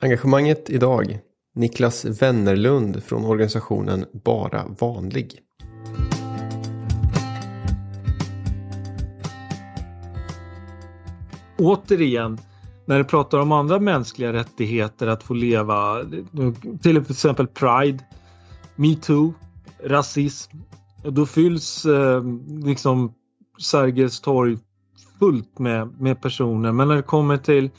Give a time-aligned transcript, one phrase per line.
[0.00, 1.18] Engagemanget idag.
[1.54, 5.40] Niklas Wennerlund från organisationen Bara Vanlig.
[11.58, 12.38] Återigen,
[12.86, 16.04] när du pratar om andra mänskliga rättigheter att få leva,
[16.82, 17.98] till exempel Pride,
[18.76, 19.34] metoo,
[19.84, 20.56] rasism.
[21.04, 22.22] Då fylls eh,
[22.64, 23.14] liksom
[23.60, 24.58] Sergels torg
[25.18, 26.72] fullt med, med personer.
[26.72, 27.70] Men när det kommer till,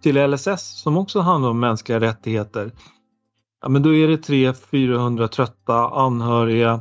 [0.00, 2.72] till LSS som också handlar om mänskliga rättigheter.
[3.60, 6.80] Ja, men då är det 300-400 trötta anhöriga,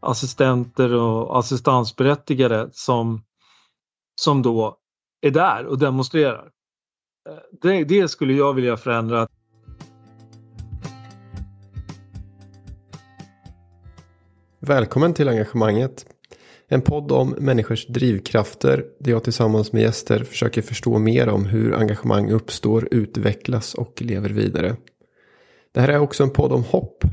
[0.00, 3.22] assistenter och assistansberättigade som,
[4.20, 4.76] som då
[5.20, 6.50] är där och demonstrerar.
[7.28, 9.28] Eh, det, det skulle jag vilja förändra.
[14.60, 16.13] Välkommen till engagemanget.
[16.68, 21.74] En podd om människors drivkrafter där jag tillsammans med gäster försöker förstå mer om hur
[21.74, 24.76] engagemang uppstår, utvecklas och lever vidare.
[25.72, 27.04] Det här är också en podd om hopp.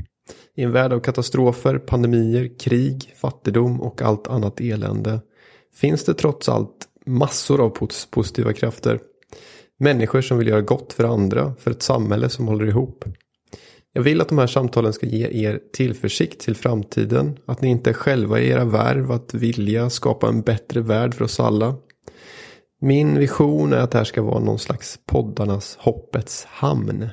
[0.54, 5.20] I en värld av katastrofer, pandemier, krig, fattigdom och allt annat elände
[5.74, 9.00] finns det trots allt massor av positiva krafter.
[9.78, 13.04] Människor som vill göra gott för andra, för ett samhälle som håller ihop.
[13.92, 17.38] Jag vill att de här samtalen ska ge er tillförsikt till framtiden.
[17.46, 21.24] Att ni inte är själva i era värv att vilja skapa en bättre värld för
[21.24, 21.74] oss alla.
[22.80, 27.08] Min vision är att det här ska vara någon slags poddarnas hoppets hamn.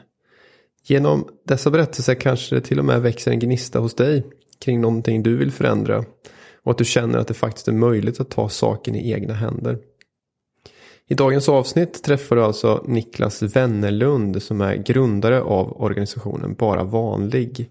[0.83, 4.25] Genom dessa berättelser kanske det till och med växer en gnista hos dig
[4.65, 6.05] kring någonting du vill förändra.
[6.63, 9.77] Och att du känner att det faktiskt är möjligt att ta saken i egna händer.
[11.11, 17.69] I dagens avsnitt träffar du alltså Niklas Wennerlund som är grundare av organisationen Bara Vanlig.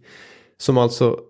[0.56, 1.20] Som alltså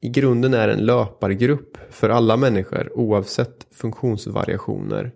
[0.00, 5.12] i grunden är en löpargrupp för alla människor oavsett funktionsvariationer.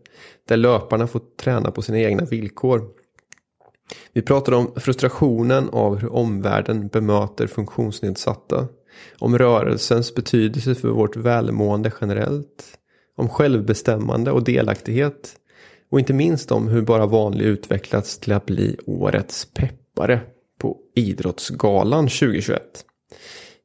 [0.49, 2.89] Där löparna får träna på sina egna villkor.
[4.13, 8.69] Vi pratar om frustrationen av hur omvärlden bemöter funktionsnedsatta.
[9.19, 12.79] Om rörelsens betydelse för vårt välmående generellt.
[13.17, 15.35] Om självbestämmande och delaktighet
[15.91, 20.21] och inte minst om hur bara vanlig utvecklats till att bli årets peppare
[20.59, 22.85] på Idrottsgalan 2021.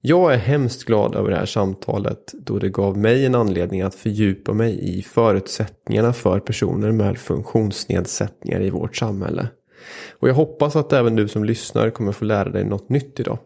[0.01, 3.95] Jag är hemskt glad över det här samtalet då det gav mig en anledning att
[3.95, 9.47] fördjupa mig i förutsättningarna för personer med funktionsnedsättningar i vårt samhälle.
[10.11, 13.37] Och jag hoppas att även du som lyssnar kommer få lära dig något nytt idag.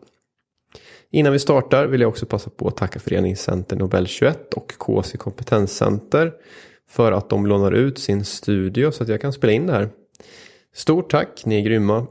[1.12, 5.18] Innan vi startar vill jag också passa på att tacka Föreningscenter Nobel 21 och KC
[5.18, 6.34] Kompetenscenter
[6.90, 9.90] för att de lånar ut sin studio så att jag kan spela in det här.
[10.74, 12.08] Stort tack, ni är grymma.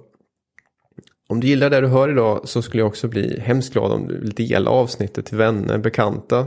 [1.28, 4.08] Om du gillar det du hör idag så skulle jag också bli hemskt glad om
[4.08, 6.46] du vill dela avsnittet till vänner, bekanta.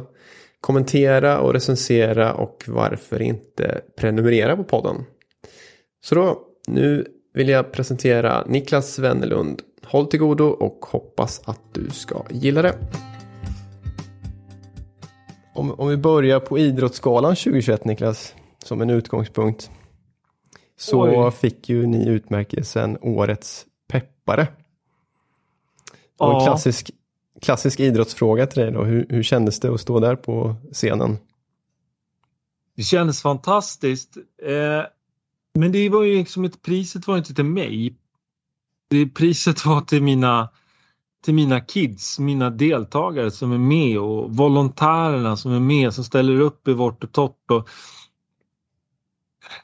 [0.62, 4.96] Kommentera och recensera och varför inte prenumerera på podden.
[6.02, 9.62] Så då, nu vill jag presentera Niklas Wennerlund.
[9.84, 12.76] Håll till godo och hoppas att du ska gilla det.
[15.60, 19.72] Om, om vi börjar på Idrottsgalan 2021 Niklas, som en utgångspunkt.
[20.78, 21.32] Så Oj.
[21.32, 24.48] fick ju ni utmärkelsen Årets peppare.
[26.18, 26.92] Och en klassisk,
[27.42, 28.84] klassisk idrottsfråga till dig då.
[28.84, 31.18] Hur, hur kändes det att stå där på scenen?
[32.76, 34.18] Det kändes fantastiskt.
[34.44, 34.84] Eh,
[35.54, 37.96] men det var ju liksom ett, priset var inte till mig.
[38.90, 40.50] Det priset var till mina
[41.24, 46.40] till mina kids, mina deltagare som är med och volontärerna som är med som ställer
[46.40, 47.52] upp i vårt och torrt.
[47.52, 47.70] Och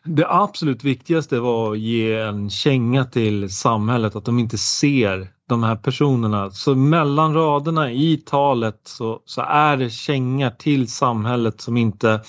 [0.04, 5.64] det absolut viktigaste var att ge en känga till samhället att de inte ser de
[5.64, 6.52] här personerna.
[6.52, 12.22] Så mellan raderna i talet så, så är det känga till samhället som inte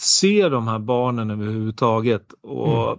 [0.00, 2.32] ser de här barnen överhuvudtaget.
[2.42, 2.98] Och mm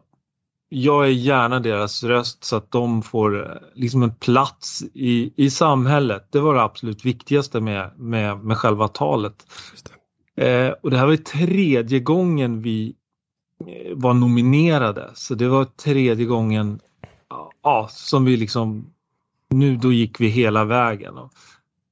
[0.69, 5.49] jag är gärna deras röst så att de får eh, liksom en plats i, i
[5.49, 6.27] samhället.
[6.31, 9.45] Det var det absolut viktigaste med, med, med själva talet.
[10.35, 10.65] Det.
[10.65, 12.95] Eh, och det här var tredje gången vi
[13.67, 15.11] eh, var nominerade.
[15.13, 16.79] Så det var tredje gången
[17.63, 18.91] ja, som vi liksom
[19.49, 21.17] nu då gick vi hela vägen.
[21.17, 21.33] Och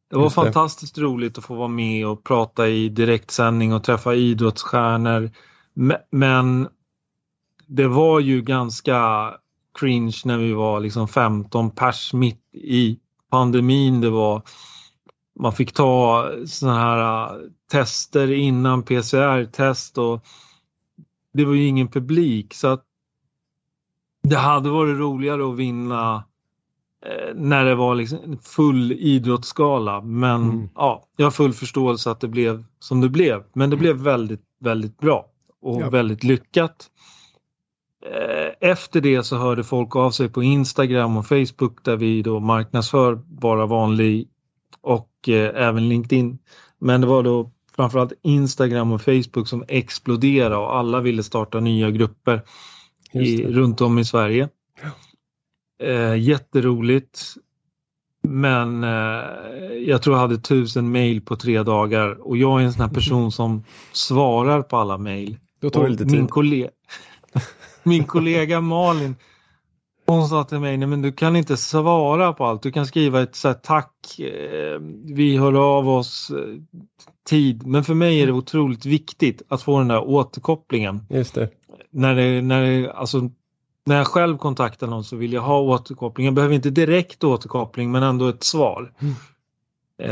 [0.09, 5.31] det var fantastiskt roligt att få vara med och prata i direktsändning och träffa idrottsstjärnor.
[6.11, 6.67] Men
[7.67, 9.31] det var ju ganska
[9.79, 12.99] cringe när vi var liksom 15 pers mitt i
[13.29, 14.01] pandemin.
[14.01, 14.41] Det var,
[15.39, 20.25] man fick ta sådana här äh, tester innan PCR-test och
[21.33, 22.85] det var ju ingen publik så att
[24.23, 26.23] det hade varit roligare att vinna
[27.05, 30.01] eh, när det var liksom full idrottsskala.
[30.01, 30.69] Men mm.
[30.75, 33.43] ja, jag har full förståelse att det blev som det blev.
[33.53, 35.25] Men det blev väldigt, väldigt bra
[35.61, 35.89] och ja.
[35.89, 36.89] väldigt lyckat.
[38.05, 42.39] Eh, efter det så hörde folk av sig på Instagram och Facebook där vi då
[42.39, 44.27] marknadsför bara vanlig
[44.81, 46.37] och eh, även LinkedIn.
[46.79, 51.91] Men det var då framförallt Instagram och Facebook som exploderade och alla ville starta nya
[51.91, 52.41] grupper
[53.13, 54.49] i, runt om i Sverige.
[55.83, 57.35] Eh, jätteroligt.
[58.27, 58.89] Men eh,
[59.87, 62.93] jag tror jag hade tusen mail på tre dagar och jag är en sån här
[62.93, 65.37] person som svarar på alla mail.
[65.59, 66.05] Då tar det.
[66.05, 66.69] Min, kollega,
[67.83, 69.15] min kollega Malin
[70.05, 72.63] hon sa till mig, nej men du kan inte svara på allt.
[72.63, 76.37] Du kan skriva ett så här, tack, eh, vi hör av oss, eh,
[77.29, 77.67] tid.
[77.67, 81.05] Men för mig är det otroligt viktigt att få den där återkopplingen.
[81.09, 81.49] Just det.
[81.91, 83.29] När, det, när, det, alltså,
[83.85, 86.25] när jag själv kontaktar någon så vill jag ha återkoppling.
[86.25, 88.93] Jag behöver inte direkt återkoppling men ändå ett svar.
[88.99, 89.13] Mm.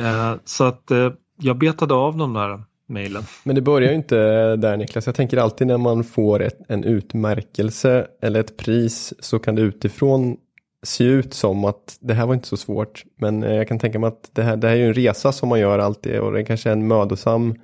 [0.06, 3.24] Eh, så att eh, jag betade av de där mejlen.
[3.44, 4.16] Men det börjar ju inte
[4.56, 5.06] där Niklas.
[5.06, 9.62] Jag tänker alltid när man får ett, en utmärkelse eller ett pris så kan det
[9.62, 10.38] utifrån
[10.84, 13.04] se ut som att det här var inte så svårt.
[13.16, 15.32] Men eh, jag kan tänka mig att det här, det här är ju en resa
[15.32, 17.56] som man gör alltid och det kanske är en mödosam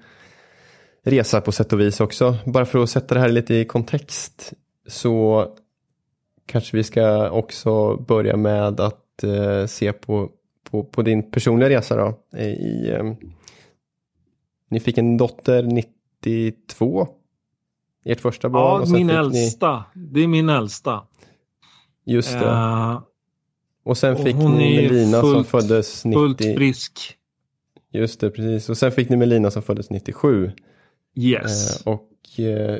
[1.03, 2.35] resa på sätt och vis också.
[2.45, 4.53] Bara för att sätta det här lite i kontext
[4.87, 5.47] så
[6.45, 10.29] kanske vi ska också börja med att eh, se på,
[10.71, 12.37] på, på, din personliga resa då.
[12.39, 13.13] I, eh,
[14.69, 17.07] ni fick en dotter 92.
[18.05, 18.83] Ert första barn.
[18.85, 19.83] Ja, min äldsta.
[19.95, 20.01] Ni...
[20.01, 21.03] Det är min äldsta.
[22.05, 22.45] Just det.
[22.45, 23.01] Uh,
[23.83, 26.19] och sen fick och ni Melina fullt, som föddes 90.
[26.19, 27.17] Fullt frisk.
[27.91, 28.69] Just det, precis.
[28.69, 30.51] Och sen fick ni Melina som föddes 97.
[31.15, 31.81] Yes.
[31.87, 32.09] Uh, och
[32.39, 32.77] uh,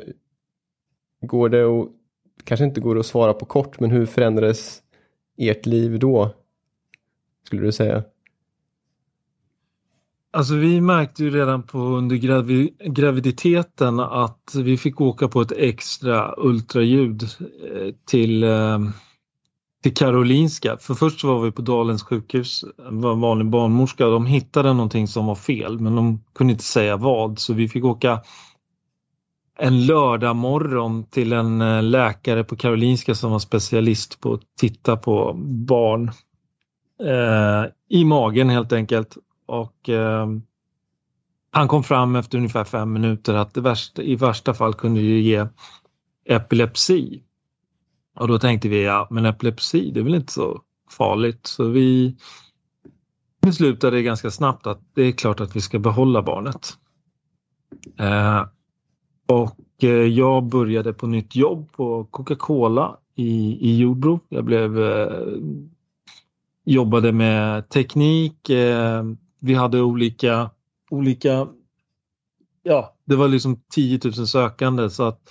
[1.20, 1.88] går det att,
[2.44, 4.82] kanske inte går det att svara på kort, men hur förändrades
[5.38, 6.34] ert liv då?
[7.46, 8.04] Skulle du säga?
[10.30, 15.52] Alltså vi märkte ju redan på under gravi graviditeten att vi fick åka på ett
[15.52, 18.78] extra ultraljud eh, till, eh,
[19.82, 20.76] till Karolinska.
[20.80, 24.06] För först var vi på Dalens sjukhus, var en vanlig barnmorska.
[24.06, 27.68] och De hittade någonting som var fel men de kunde inte säga vad så vi
[27.68, 28.20] fick åka
[29.58, 34.96] en lördag morgon till en eh, läkare på Karolinska som var specialist på att titta
[34.96, 35.32] på
[35.68, 36.10] barn.
[37.02, 39.16] Eh, I magen helt enkelt
[39.48, 40.26] och eh,
[41.50, 45.20] han kom fram efter ungefär fem minuter att det värsta, i värsta fall kunde det
[45.20, 45.46] ge
[46.24, 47.22] epilepsi.
[48.14, 51.46] Och då tänkte vi, ja men epilepsi det är väl inte så farligt.
[51.46, 52.16] Så vi
[53.42, 56.68] beslutade ganska snabbt att det är klart att vi ska behålla barnet.
[57.98, 58.46] Eh,
[59.26, 64.20] och eh, jag började på nytt jobb på Coca-Cola i, i Jordbro.
[64.28, 65.36] Jag blev, eh,
[66.64, 69.04] jobbade med teknik, eh,
[69.40, 70.50] vi hade olika,
[70.90, 71.48] olika,
[72.62, 75.30] ja, det var liksom 10 000 sökande så att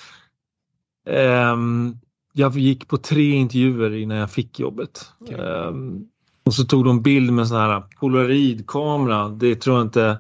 [1.54, 2.00] um,
[2.34, 5.12] jag gick på tre intervjuer innan jag fick jobbet.
[5.20, 5.36] Okay.
[5.36, 6.08] Um,
[6.48, 9.30] och så tog de bild med sån här polaroidkamera.
[9.30, 10.20] Det tror jag inte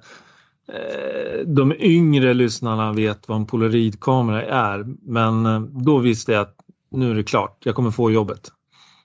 [0.67, 4.85] eh, de yngre lyssnarna vet vad en polaroidkamera är.
[5.01, 6.55] Men eh, då visste jag att
[6.91, 8.51] nu är det klart, jag kommer få jobbet.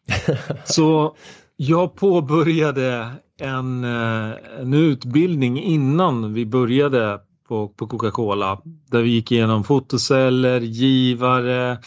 [0.64, 1.17] så
[1.56, 3.11] jag påbörjade
[3.43, 10.61] en, eh, en utbildning innan vi började på, på Coca-Cola där vi gick igenom fotoceller,
[10.61, 11.79] givare,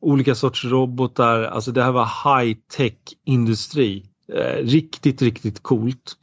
[0.00, 1.42] olika sorts robotar.
[1.42, 4.10] Alltså det här var high-tech industri.
[4.32, 6.16] Eh, riktigt, riktigt coolt.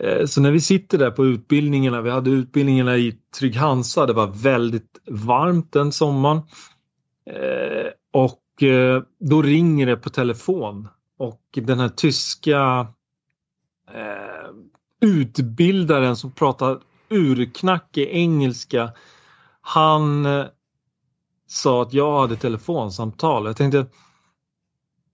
[0.00, 4.12] Eh, så när vi sitter där på utbildningarna, vi hade utbildningarna i Trygg Hansa, det
[4.12, 6.36] var väldigt varmt den sommaren.
[7.30, 10.88] Eh, och eh, då ringer det på telefon
[11.18, 12.86] och den här tyska
[15.00, 18.92] utbildaren som pratar urknackig engelska.
[19.60, 20.46] Han eh,
[21.46, 23.46] sa att jag hade telefonsamtal.
[23.46, 23.86] Jag tänkte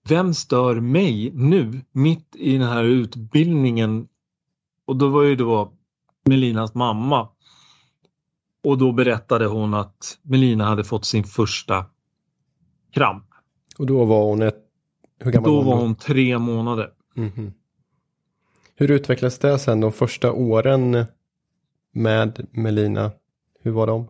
[0.09, 4.09] vem stör mig nu mitt i den här utbildningen?
[4.85, 5.73] Och då var ju då
[6.25, 7.29] Melinas mamma.
[8.65, 11.87] Och då berättade hon att Melina hade fått sin första
[12.93, 13.25] kramp.
[13.79, 14.65] Och då var hon ett...
[15.19, 15.71] Hur gammal då var hon?
[15.71, 16.91] Då var hon tre månader.
[17.17, 17.53] Mm -hmm.
[18.81, 21.07] Hur utvecklades det sen de första åren
[21.93, 23.11] med Melina?
[23.61, 24.09] Hur var de?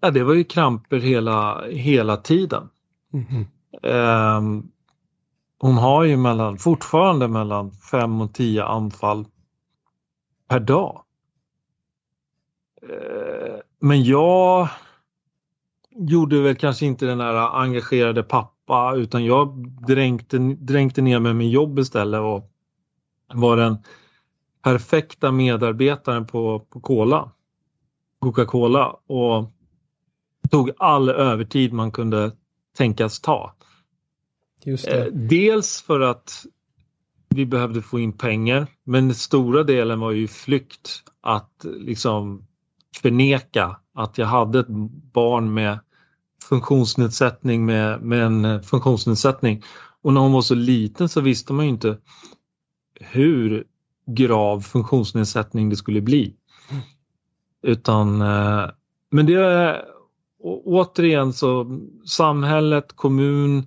[0.00, 2.68] Ja, det var ju kramper hela, hela tiden.
[3.12, 4.38] Mm -hmm.
[4.38, 4.70] um,
[5.58, 9.26] hon har ju mellan, fortfarande mellan fem och tio anfall
[10.48, 11.02] per dag.
[12.82, 14.68] Uh, men jag
[15.90, 21.50] gjorde väl kanske inte den där engagerade pappa utan jag dränkte, dränkte ner mig med
[21.50, 22.52] jobb istället och
[23.34, 23.76] var den
[24.62, 27.30] perfekta medarbetaren på, på Cola,
[28.18, 29.52] Coca-Cola och
[30.50, 32.32] tog all övertid man kunde
[32.76, 33.54] tänkas ta.
[34.66, 36.46] Eh, dels för att
[37.28, 42.46] vi behövde få in pengar men den stora delen var ju flykt att liksom
[43.02, 44.68] förneka att jag hade ett
[45.12, 45.78] barn med
[46.48, 49.62] funktionsnedsättning med, med en funktionsnedsättning.
[50.02, 51.98] Och när hon var så liten så visste man ju inte
[53.00, 53.64] hur
[54.06, 56.34] grav funktionsnedsättning det skulle bli.
[57.62, 58.70] Utan, eh,
[59.10, 59.84] men det är
[60.64, 63.66] återigen så samhället, kommun,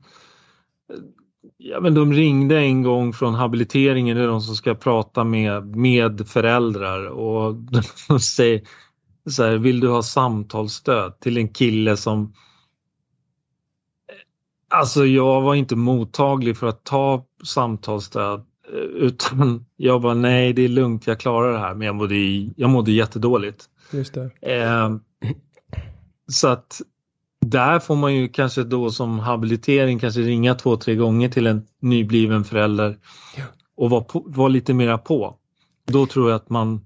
[1.57, 5.75] ja, men de ringde en gång från habiliteringen, det är de som ska prata med,
[5.75, 7.55] med föräldrar och
[8.07, 8.61] de säger
[9.29, 12.33] så här, vill du ha samtalsstöd till en kille som
[14.71, 18.45] Alltså jag var inte mottaglig för att ta samtalsstöd
[18.99, 22.15] utan jag bara nej det är lugnt jag klarar det här men jag mådde,
[22.55, 23.65] jag mådde jättedåligt.
[23.91, 24.17] Just.
[24.17, 24.95] Eh,
[26.31, 26.81] så att
[27.41, 31.67] där får man ju kanske då som habilitering kanske ringa två, tre gånger till en
[31.79, 32.97] nybliven förälder
[33.37, 33.43] ja.
[33.77, 35.35] och vara var lite mera på.
[35.85, 36.85] Då tror jag att man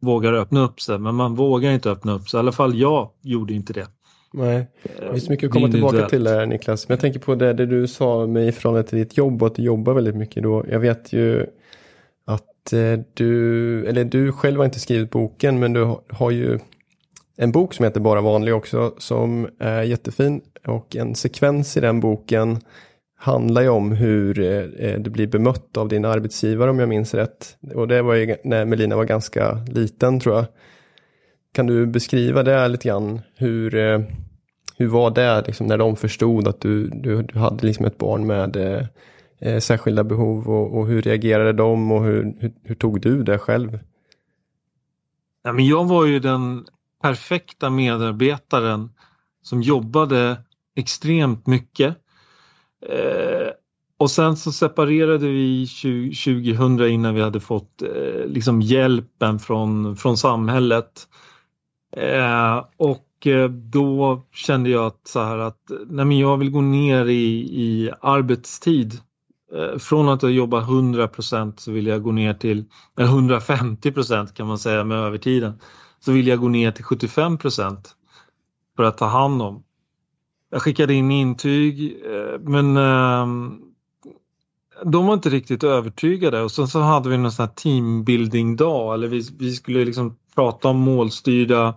[0.00, 2.38] vågar öppna upp sig, men man vågar inte öppna upp sig.
[2.38, 3.86] I alla fall jag gjorde inte det.
[4.36, 6.88] Nej, det finns mycket att komma tillbaka till där Niklas.
[6.88, 9.46] Men jag tänker på det, det du sa med i förhållande till ditt jobb och
[9.46, 10.64] att du jobbar väldigt mycket då.
[10.70, 11.46] Jag vet ju
[12.24, 16.58] att eh, du, eller du själv har inte skrivit boken men du har ju
[17.36, 22.00] en bok som heter Bara vanlig också som är jättefin och en sekvens i den
[22.00, 22.58] boken
[23.18, 27.14] handlar ju om hur eh, eh, du blir bemött av din arbetsgivare om jag minns
[27.14, 27.56] rätt.
[27.74, 30.44] Och det var ju när Melina var ganska liten tror jag.
[31.54, 33.20] Kan du beskriva det lite grann?
[33.36, 34.00] Hur, eh,
[34.76, 38.26] hur var det liksom, när de förstod att du, du, du hade liksom ett barn
[38.26, 38.86] med eh,
[39.38, 43.38] eh, särskilda behov och, och, hur reagerade de och hur, hur, hur tog du det
[43.38, 43.78] själv?
[45.42, 46.66] Ja, men jag var ju den
[47.02, 48.90] perfekta medarbetaren
[49.42, 50.36] som jobbade
[50.76, 51.96] extremt mycket.
[52.88, 53.48] Eh,
[53.98, 60.16] och sen så separerade vi 2000 innan vi hade fått eh, liksom hjälpen från, från
[60.16, 61.08] samhället.
[61.96, 66.60] Eh, och Eh, då kände jag att, så här att nej men jag vill gå
[66.60, 69.00] ner i, i arbetstid.
[69.54, 72.64] Eh, från att jobba 100% så vill jag gå ner till
[72.96, 75.60] 150% kan man säga med övertiden.
[76.00, 77.76] Så vill jag gå ner till 75%
[78.76, 79.64] för att ta hand om.
[80.50, 83.60] Jag skickade in intyg eh, men ehm,
[84.84, 89.08] de var inte riktigt övertygade och sen så hade vi någon sån här teambuilding-dag eller
[89.08, 91.74] vi, vi skulle liksom prata om målstyrda,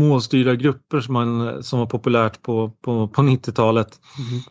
[0.00, 4.00] målstyrda grupper som, man, som var populärt på, på, på 90-talet.
[4.18, 4.42] Mm.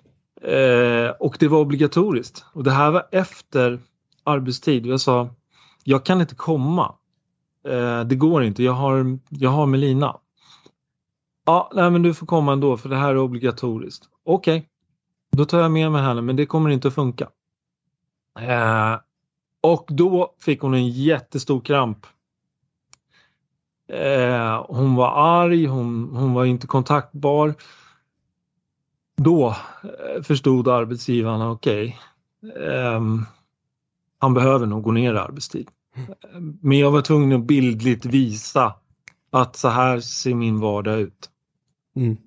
[0.41, 3.79] Eh, och det var obligatoriskt och det här var efter
[4.23, 4.85] arbetstid.
[4.85, 5.29] Jag sa,
[5.83, 6.95] jag kan inte komma.
[7.67, 10.17] Eh, det går inte, jag har, jag har Melina.
[11.45, 14.05] Ja, nej men du får komma ändå för det här är obligatoriskt.
[14.23, 14.69] Okej, okay.
[15.31, 17.29] då tar jag med mig henne men det kommer inte att funka.
[18.39, 18.99] Eh,
[19.61, 22.07] och då fick hon en jättestor kramp.
[23.87, 27.53] Eh, hon var arg, hon, hon var inte kontaktbar.
[29.17, 29.47] Då
[29.83, 31.99] eh, förstod arbetsgivarna, okej,
[32.41, 33.01] okay, eh,
[34.17, 35.67] han behöver nog gå ner i arbetstid.
[36.61, 38.75] Men jag var tvungen att bildligt visa
[39.31, 41.29] att så här ser min vardag ut.
[41.95, 42.17] Mm.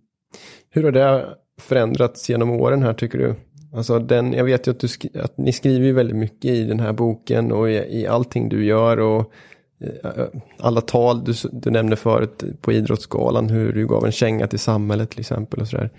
[0.70, 3.34] Hur har det förändrats genom åren här tycker du?
[3.76, 6.92] Alltså den, jag vet ju att, du att ni skriver väldigt mycket i den här
[6.92, 9.32] boken och i, i allting du gör och
[9.80, 14.46] Eh, eh, alla tal du, du nämnde förut på Idrottsgalan hur du gav en känga
[14.46, 15.90] till samhället till exempel och sådär.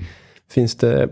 [0.50, 1.10] Finns det,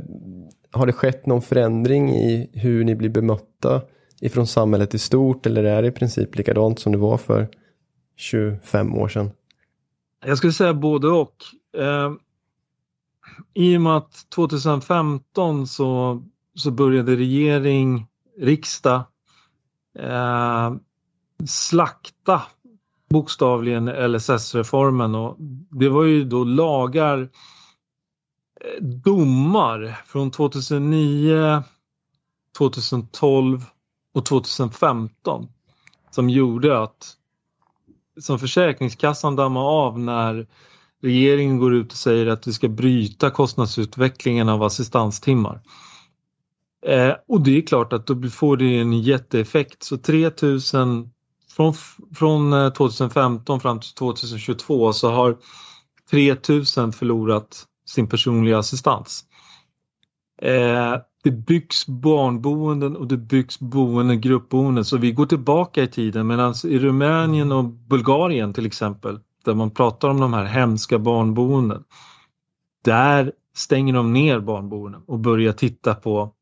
[0.72, 3.82] har det skett någon förändring i hur ni blir bemötta
[4.22, 7.48] ifrån samhället i stort eller är det i princip likadant som det var för
[8.16, 9.32] 25 år sedan?
[10.26, 11.36] Jag skulle säga både och.
[11.78, 12.12] Eh,
[13.54, 16.22] I och med att 2015 så
[16.58, 18.08] så började regering,
[18.38, 19.04] riksdag
[20.00, 20.74] eh,
[21.46, 22.42] slakta
[23.10, 25.36] bokstavligen LSS-reformen och
[25.72, 27.20] det var ju då lagar,
[28.62, 31.64] eh, domar från 2009,
[32.58, 33.66] 2012
[34.14, 35.48] och 2015
[36.12, 37.14] som gjorde att
[38.20, 40.48] som Försäkringskassan dammar av när
[41.02, 45.62] regeringen går ut och säger att vi ska bryta kostnadsutvecklingen av assistanstimmar.
[46.86, 49.84] Eh, och det är klart att då får det en jätteeffekt.
[49.84, 51.10] Så 3000
[51.58, 51.74] från,
[52.16, 55.38] från eh, 2015 fram till 2022 så har
[56.10, 59.26] 3000 förlorat sin personliga assistans.
[60.42, 66.28] Eh, det byggs barnboenden och det byggs boenden, gruppboenden så vi går tillbaka i tiden
[66.28, 71.84] medan i Rumänien och Bulgarien till exempel där man pratar om de här hemska barnboenden.
[72.84, 76.34] Där stänger de ner barnboenden och börjar titta på,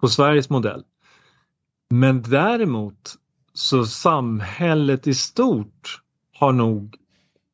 [0.00, 0.82] på Sveriges modell.
[1.90, 3.14] Men däremot
[3.54, 6.00] så samhället i stort
[6.32, 6.96] har nog,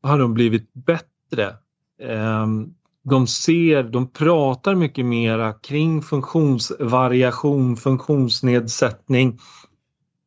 [0.02, 1.56] har nog blivit bättre.
[2.02, 9.38] Ehm, de ser, de pratar mycket mera kring funktionsvariation, funktionsnedsättning.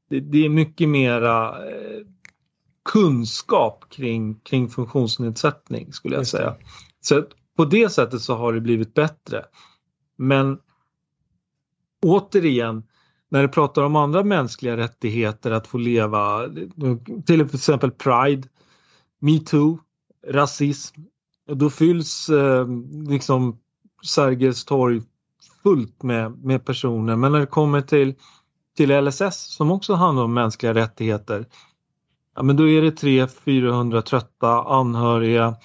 [0.09, 2.01] Det, är mycket mera eh,
[2.91, 6.55] kunskap kring, kring funktionsnedsättning skulle jag säga.
[7.01, 7.23] Så
[7.57, 9.45] på det sättet så har det blivit bättre.
[10.17, 10.59] Men
[12.01, 12.83] återigen,
[13.33, 16.49] när du pratar om andra mänskliga rättigheter att få leva,
[17.25, 18.47] till exempel Pride,
[19.19, 19.79] metoo,
[20.27, 21.01] rasism,
[21.51, 22.67] då fylls eh,
[23.09, 23.59] liksom
[24.05, 25.01] Sergels torg
[25.63, 27.15] fullt med, med personer.
[27.15, 28.15] Men när det kommer till,
[28.77, 31.45] till LSS som också handlar om mänskliga rättigheter,
[32.35, 35.55] ja, men då är det 300-400 trötta anhöriga,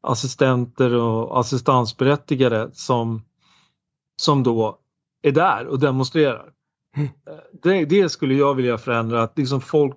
[0.00, 3.22] assistenter och assistansberättigade som,
[4.16, 4.78] som då
[5.22, 6.55] är där och demonstrerar.
[6.96, 7.08] Mm.
[7.62, 9.96] Det, det, skulle jag vilja förändra, att liksom folk,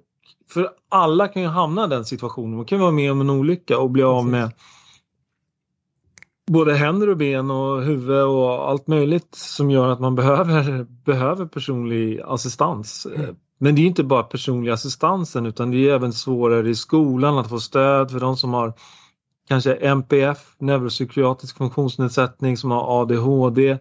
[0.53, 3.79] för alla kan ju hamna i den situationen, man kan vara med om en olycka
[3.79, 4.51] och bli av med
[6.49, 11.45] både händer och ben och huvud och allt möjligt som gör att man behöver, behöver
[11.45, 13.07] personlig assistans.
[13.15, 13.35] Mm.
[13.57, 17.49] Men det är inte bara personlig assistansen utan det är även svårare i skolan att
[17.49, 18.73] få stöd för de som har
[19.47, 23.77] kanske NPF, neuropsykiatrisk funktionsnedsättning, som har ADHD.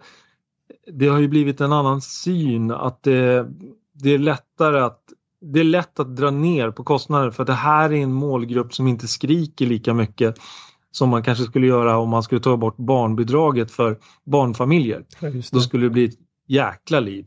[0.92, 3.46] Det har ju blivit en annan syn att det,
[3.92, 5.00] det är lättare att
[5.40, 8.88] det är lätt att dra ner på kostnader för det här är en målgrupp som
[8.88, 10.38] inte skriker lika mycket
[10.90, 15.04] som man kanske skulle göra om man skulle ta bort barnbidraget för barnfamiljer.
[15.20, 17.26] Ja, Då skulle det bli ett jäkla liv.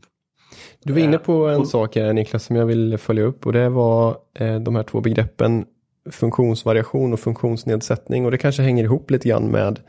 [0.84, 3.68] Du var inne på en sak här Niklas som jag vill följa upp och det
[3.68, 5.64] var eh, de här två begreppen
[6.10, 9.80] funktionsvariation och funktionsnedsättning och det kanske hänger ihop lite grann med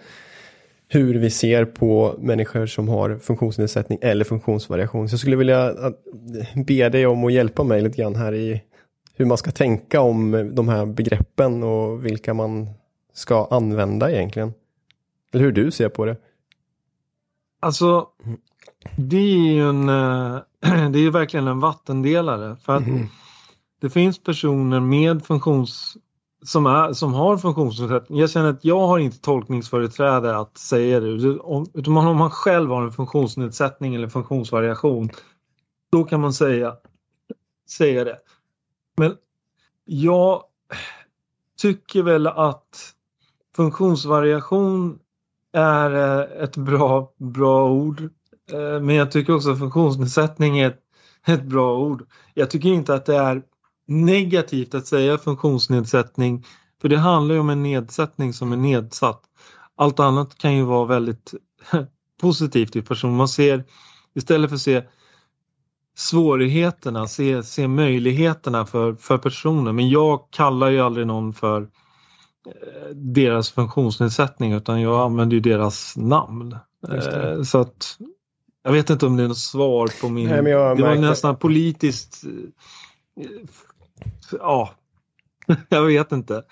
[0.93, 5.09] hur vi ser på människor som har funktionsnedsättning eller funktionsvariation.
[5.09, 5.73] Så jag skulle vilja
[6.65, 8.61] be dig om att hjälpa mig lite grann här i
[9.15, 12.69] hur man ska tänka om de här begreppen och vilka man
[13.13, 14.53] ska använda egentligen?
[15.33, 16.17] Eller hur du ser på det?
[17.59, 18.07] Alltså,
[18.97, 20.39] det är ju en, eh,
[20.91, 22.55] det är verkligen en vattendelare.
[22.55, 23.07] För att mm.
[23.81, 25.97] det finns personer med funktions
[26.43, 28.19] som, är, som har funktionsnedsättning.
[28.19, 31.07] Jag känner att jag har inte tolkningsföreträde att säga det.
[31.73, 35.09] Utan om man själv har en funktionsnedsättning eller funktionsvariation,
[35.91, 36.75] då kan man säga,
[37.69, 38.17] säga det.
[38.97, 39.15] Men
[39.85, 40.43] jag
[41.61, 42.93] tycker väl att
[43.55, 44.99] funktionsvariation
[45.53, 48.01] är eh, ett bra, bra ord.
[48.51, 50.81] Eh, men jag tycker också att funktionsnedsättning är ett,
[51.27, 52.05] ett bra ord.
[52.33, 53.43] Jag tycker inte att det är
[53.87, 56.45] negativt att säga funktionsnedsättning
[56.81, 59.21] för det handlar ju om en nedsättning som är nedsatt.
[59.75, 61.33] Allt annat kan ju vara väldigt
[62.21, 63.15] positivt i person.
[63.15, 63.63] Man ser
[64.15, 64.83] istället för att se
[65.95, 69.71] svårigheterna, se, se möjligheterna för, för personer.
[69.71, 71.67] Men jag kallar ju aldrig någon för
[72.93, 76.57] deras funktionsnedsättning utan jag använder ju deras namn.
[76.91, 77.97] Eh, så att
[78.63, 80.29] jag vet inte om det är något svar på min...
[80.29, 82.23] Nej, det var nästan politiskt...
[84.39, 84.69] Ja,
[85.69, 86.43] jag vet inte.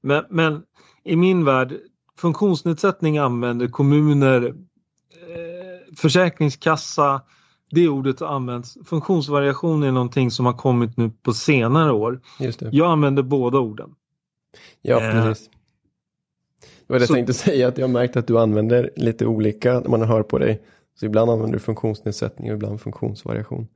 [0.00, 0.62] Men, men
[1.04, 1.76] i min värld,
[2.16, 7.22] funktionsnedsättning använder kommuner, eh, försäkringskassa,
[7.70, 8.78] det ordet används.
[8.84, 12.20] Funktionsvariation är någonting som har kommit nu på senare år.
[12.70, 13.94] Jag använder båda orden.
[14.82, 15.50] Ja, eh, precis.
[16.86, 19.26] Det var det så, jag tänkte säga, att jag har märkt att du använder lite
[19.26, 20.62] olika när man hör på dig.
[21.00, 23.68] Så ibland använder du funktionsnedsättning och ibland funktionsvariation.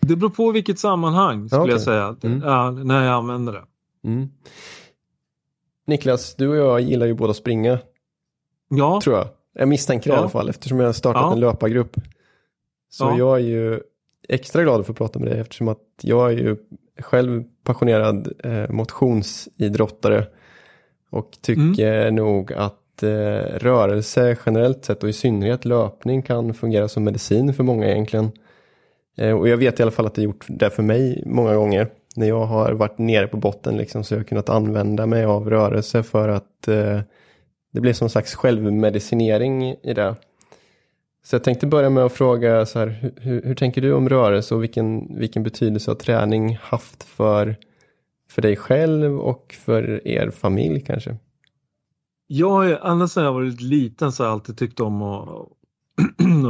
[0.00, 1.72] Det beror på vilket sammanhang skulle okay.
[1.72, 2.42] jag säga, mm.
[2.44, 3.62] ja, när jag använder det.
[4.04, 4.28] Mm.
[5.86, 7.78] Niklas, du och jag gillar ju båda springa.
[8.68, 9.00] Ja.
[9.04, 9.28] Tror jag.
[9.52, 10.18] Jag misstänker det ja.
[10.18, 11.32] i alla fall eftersom jag har startat ja.
[11.32, 11.96] en löpargrupp.
[12.90, 13.18] Så ja.
[13.18, 13.80] jag är ju
[14.28, 16.56] extra glad för att prata med dig eftersom att jag är ju
[16.98, 20.26] själv passionerad eh, motionsidrottare
[21.10, 22.14] och tycker mm.
[22.14, 23.08] nog att eh,
[23.58, 28.30] rörelse generellt sett och i synnerhet löpning kan fungera som medicin för många egentligen.
[29.20, 31.88] Eh, och jag vet i alla fall att det gjort det för mig många gånger.
[32.16, 35.50] När jag har varit nere på botten liksom, så jag har kunnat använda mig av
[35.50, 37.00] rörelse för att eh,
[37.72, 40.14] det blir som en slags självmedicinering i det.
[41.24, 44.54] Så jag tänkte börja med att fråga så här, hur, hur, tänker du om rörelse
[44.54, 47.56] och vilken, vilken betydelse har träning haft för,
[48.30, 51.16] för dig själv och för er familj kanske?
[52.26, 55.28] Jag, har ända sedan jag var liten så har jag alltid tyckt om att,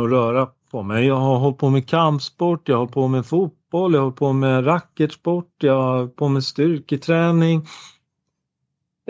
[0.04, 1.06] att röra på mig.
[1.06, 4.18] Jag har hållit på med kampsport, jag har hållit på med fotboll, jag har hållit
[4.18, 7.66] på med racketsport, jag har hållit på med styrketräning.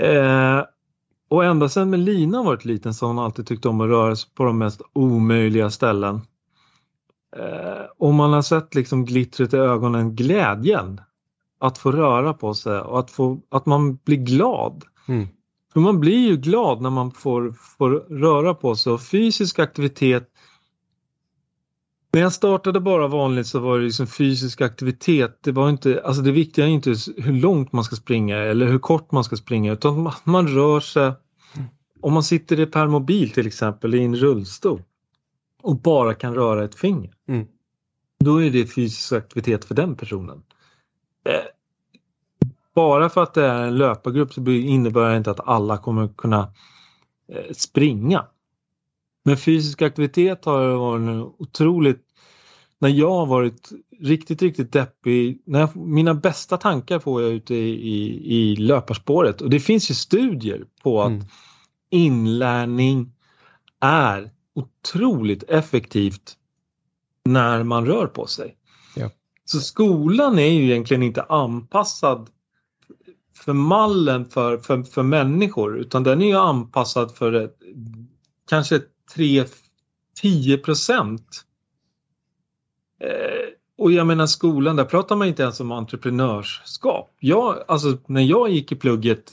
[0.01, 0.65] Eh,
[1.31, 4.31] och ända sedan Melina varit liten så har hon alltid tyckt om att röra sig
[4.35, 6.21] på de mest omöjliga ställen.
[7.37, 11.01] Eh, och man har sett liksom glittret i ögonen, glädjen
[11.61, 14.85] att få röra på sig och att, få, att man blir glad.
[15.09, 15.29] Mm.
[15.73, 20.29] För man blir ju glad när man får, får röra på sig och fysisk aktivitet
[22.13, 25.39] när jag startade bara vanligt så var det liksom fysisk aktivitet.
[25.41, 28.79] Det var inte, alltså det viktiga är inte hur långt man ska springa eller hur
[28.79, 31.13] kort man ska springa utan man rör sig.
[32.01, 34.83] Om man sitter i permobil till exempel i en rullstol
[35.63, 37.15] och bara kan röra ett finger.
[37.29, 37.47] Mm.
[38.25, 40.43] Då är det fysisk aktivitet för den personen.
[41.25, 41.35] Eh,
[42.75, 46.53] bara för att det är en löpargrupp så innebär det inte att alla kommer kunna
[47.29, 48.27] eh, springa.
[49.31, 52.07] Men fysisk aktivitet har varit otroligt...
[52.79, 57.55] När jag har varit riktigt, riktigt deppig, när jag, mina bästa tankar får jag ute
[57.55, 61.25] i, i, i löparspåret och det finns ju studier på att mm.
[61.91, 63.13] inlärning
[63.81, 66.37] är otroligt effektivt
[67.25, 68.57] när man rör på sig.
[68.97, 69.11] Ja.
[69.45, 72.31] Så skolan är ju egentligen inte anpassad
[73.35, 77.59] för mallen för, för, för människor utan den är ju anpassad för ett,
[78.49, 78.81] kanske
[79.17, 81.45] 3-10 procent.
[83.01, 87.17] Eh, och jag menar skolan, där pratar man inte ens om entreprenörskap.
[87.21, 89.33] Jag, alltså, när jag gick i plugget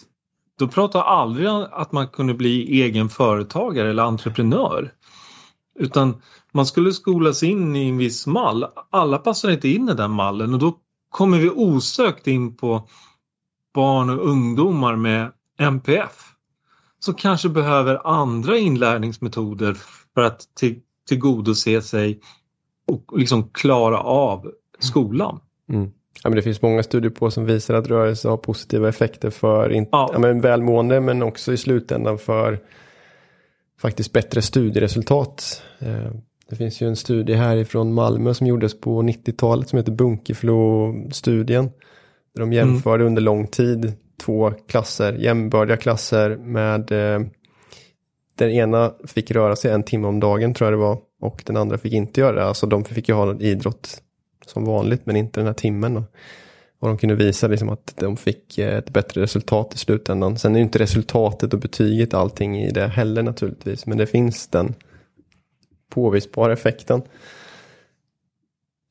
[0.58, 4.94] då pratade jag aldrig om att man kunde bli egen företagare eller entreprenör.
[5.80, 8.66] Utan man skulle skolas in i en viss mall.
[8.90, 10.78] Alla passar inte in i den mallen och då
[11.10, 12.88] kommer vi osökt in på
[13.74, 16.34] barn och ungdomar med MPF
[17.00, 19.78] som kanske behöver andra inlärningsmetoder
[20.14, 22.20] för att till, tillgodose sig
[22.88, 25.40] och liksom klara av skolan.
[25.70, 25.92] Mm.
[26.24, 29.70] Ja, men det finns många studier på som visar att rörelse har positiva effekter för
[29.72, 30.10] in, ja.
[30.14, 32.60] Ja, men välmående men också i slutändan för
[33.82, 35.62] faktiskt bättre studieresultat.
[35.80, 36.12] Eh,
[36.50, 41.70] det finns ju en studie härifrån Malmö som gjordes på 90-talet som heter Bunkeflo-studien.
[42.34, 43.08] Där de jämförde mm.
[43.08, 47.28] under lång tid två klasser, jämbördiga klasser med eh,
[48.36, 51.58] den ena fick röra sig en timme om dagen tror jag det var och den
[51.58, 52.44] andra fick inte göra det.
[52.44, 54.02] Alltså de fick ju ha idrott
[54.46, 55.94] som vanligt men inte den här timmen.
[55.94, 56.04] Då.
[56.80, 60.38] Och de kunde visa liksom att de fick eh, ett bättre resultat i slutändan.
[60.38, 63.86] Sen är ju inte resultatet och betyget allting i det heller naturligtvis.
[63.86, 64.74] Men det finns den
[65.90, 67.02] påvisbara effekten.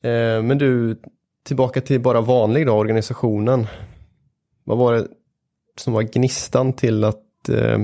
[0.03, 0.97] Eh, men du,
[1.43, 3.67] tillbaka till bara vanlig då, organisationen.
[4.67, 5.07] Vad var det
[5.77, 7.79] som var gnistan till att eh,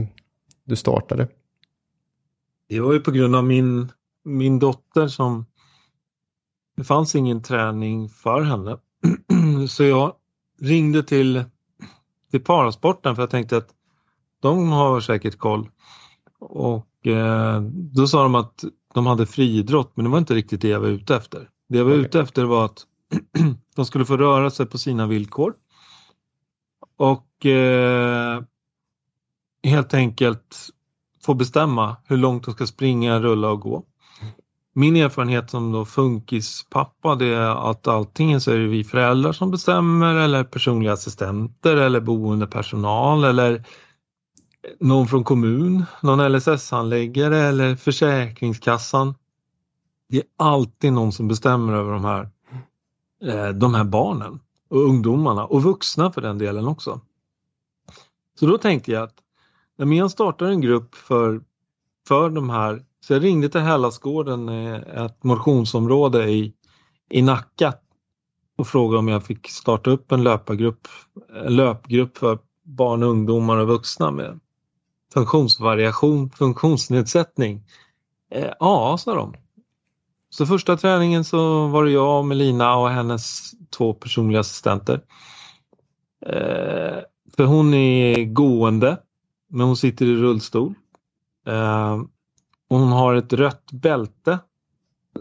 [0.64, 1.28] du startade?
[2.70, 3.92] Det var ju på grund av min,
[4.24, 5.46] min dotter som
[6.78, 8.78] det fanns ingen träning för henne.
[9.70, 10.14] Så jag
[10.62, 11.44] ringde till,
[12.32, 13.70] till parasporten för jag tänkte att
[14.40, 15.70] de har säkert koll.
[16.40, 20.68] Och eh, då sa de att de hade friidrott men det var inte riktigt det
[20.68, 21.50] jag var ute efter.
[21.70, 22.06] Det jag var okay.
[22.06, 22.86] ute efter var att
[23.76, 25.54] de skulle få röra sig på sina villkor.
[26.98, 28.42] Och eh,
[29.64, 30.70] helt enkelt
[31.26, 33.84] få bestämma hur långt de ska springa, rulla och gå.
[34.76, 39.52] Min erfarenhet som då funkispappa det är att antingen så är det vi föräldrar som
[39.52, 43.64] bestämmer eller personliga assistenter eller boendepersonal eller
[44.80, 49.16] någon från kommun, någon LSS-handläggare eller Försäkringskassan.
[50.10, 52.30] Det är alltid någon som bestämmer över de här,
[53.24, 54.40] eh, de här barnen
[54.74, 57.02] och ungdomarna och vuxna för den delen också.
[58.40, 59.16] Så då tänkte jag att
[59.78, 61.42] när jag startar en grupp för,
[62.08, 66.54] för de här, så jag ringde till Hällasgården, eh, ett motionsområde i,
[67.10, 67.74] i Nacka
[68.58, 70.88] och frågade om jag fick starta upp en löpargrupp,
[71.46, 74.40] en löpgrupp för barn, ungdomar och vuxna med
[75.14, 77.64] funktionsvariation, funktionsnedsättning.
[78.32, 79.34] Eh, ja, sa de.
[80.34, 85.02] Så första träningen så var det jag, Melina och hennes två personliga assistenter.
[86.26, 87.00] Eh,
[87.36, 88.98] för hon är gående,
[89.50, 90.74] men hon sitter i rullstol.
[91.48, 91.94] Eh,
[92.70, 94.40] och hon har ett rött bälte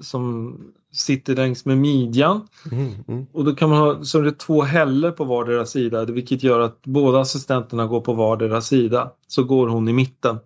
[0.00, 0.56] som
[0.92, 2.48] sitter längs med midjan.
[2.70, 3.26] Mm, mm.
[3.32, 6.60] Och då kan man ha så är det två häller på vardera sida vilket gör
[6.60, 9.12] att båda assistenterna går på vardera sida.
[9.26, 10.38] Så går hon i mitten.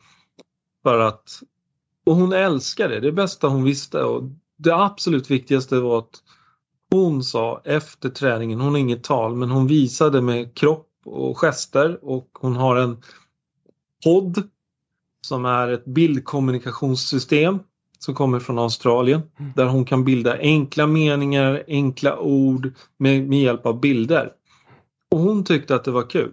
[0.83, 1.43] För att
[2.07, 4.03] och hon älskar det, det bästa hon visste.
[4.03, 4.23] Och
[4.57, 6.23] det absolut viktigaste var att
[6.91, 12.05] hon sa efter träningen, hon har inget tal, men hon visade med kropp och gester
[12.05, 13.03] och hon har en
[14.05, 14.49] podd
[15.27, 17.59] som är ett bildkommunikationssystem
[17.99, 19.53] som kommer från Australien mm.
[19.57, 24.33] där hon kan bilda enkla meningar, enkla ord med, med hjälp av bilder.
[25.11, 26.33] Och hon tyckte att det var kul.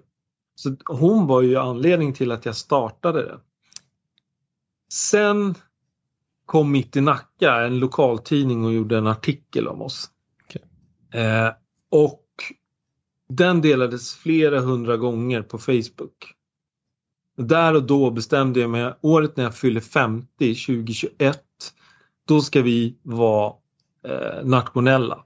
[0.55, 3.39] Så hon var ju anledning till att jag startade det.
[4.93, 5.55] Sen
[6.53, 10.09] kom Mitt i Nacka, en lokaltidning och gjorde en artikel om oss.
[10.45, 11.21] Okay.
[11.21, 11.51] Eh,
[11.91, 12.23] och
[13.29, 16.33] den delades flera hundra gånger på Facebook.
[17.37, 21.43] Där och då bestämde jag mig, året när jag fyller 50, 2021,
[22.27, 23.53] då ska vi vara
[24.07, 25.23] eh, nationella.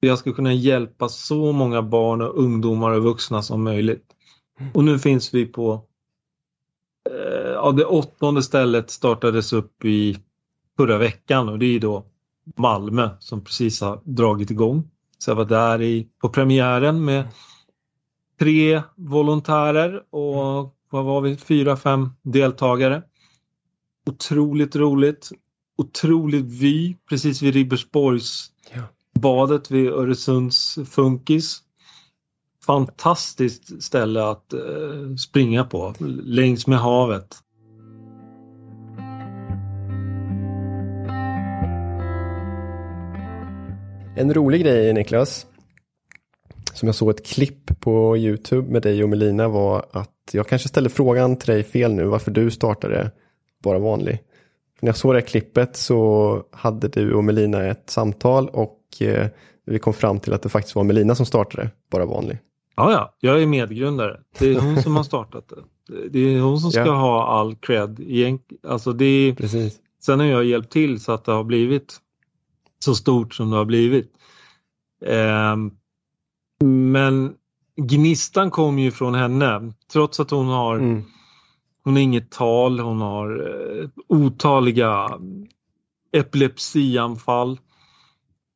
[0.00, 4.06] Jag ska kunna hjälpa så många barn och ungdomar och vuxna som möjligt.
[4.74, 5.84] Och nu finns vi på
[7.10, 10.18] eh, ja, det åttonde stället startades upp i
[10.80, 12.06] förra veckan och det är då
[12.56, 14.90] Malmö som precis har dragit igång.
[15.18, 17.28] Så jag var där i, på premiären med
[18.38, 23.02] tre volontärer och vad var vi, fyra, fem deltagare.
[24.10, 25.30] Otroligt roligt.
[25.78, 28.82] Otroligt vy precis vid Ribersborgs ja.
[29.20, 31.62] badet vid Öresunds funkis.
[32.66, 37.36] Fantastiskt ställe att eh, springa på längs med havet.
[44.16, 45.46] En rolig grej Niklas,
[46.74, 50.68] som jag såg ett klipp på YouTube med dig och Melina var att jag kanske
[50.68, 53.10] ställde frågan till dig fel nu varför du startade
[53.62, 54.18] Bara Vanlig.
[54.80, 59.28] När jag såg det här klippet så hade du och Melina ett samtal och eh,
[59.66, 62.38] vi kom fram till att det faktiskt var Melina som startade Bara Vanlig.
[62.76, 64.20] Ja, ja, jag är medgrundare.
[64.38, 66.08] Det är hon som har startat det.
[66.10, 66.92] Det är hon som ska ja.
[66.92, 68.00] ha all cred.
[68.68, 69.34] Alltså det är...
[69.34, 69.78] Precis.
[70.02, 72.00] Sen har jag hjälpt till så att det har blivit
[72.84, 74.12] så stort som det har blivit.
[75.06, 75.56] Eh,
[76.64, 77.34] men
[77.76, 81.04] gnistan kom ju från henne trots att hon har mm.
[81.84, 85.18] Hon har inget tal, hon har eh, otaliga
[86.12, 87.58] epilepsianfall.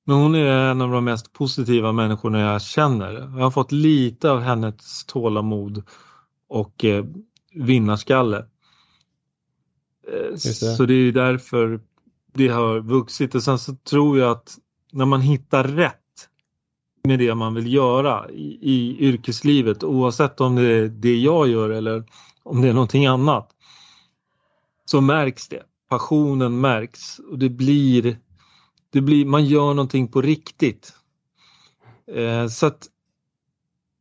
[0.07, 3.13] Men hon är en av de mest positiva människorna jag känner.
[3.13, 5.83] Jag har fått lite av hennes tålamod
[6.49, 7.05] och eh,
[7.55, 8.47] vinnarskalle.
[10.13, 10.37] Eh.
[10.77, 11.81] Så det är därför
[12.35, 14.59] det har vuxit och sen så tror jag att
[14.92, 16.01] när man hittar rätt
[17.05, 21.70] med det man vill göra i, i yrkeslivet oavsett om det är det jag gör
[21.70, 22.05] eller
[22.42, 23.51] om det är någonting annat.
[24.85, 25.62] Så märks det.
[25.88, 28.18] Passionen märks och det blir,
[28.90, 30.92] det blir man gör någonting på riktigt.
[32.12, 32.88] Eh, så att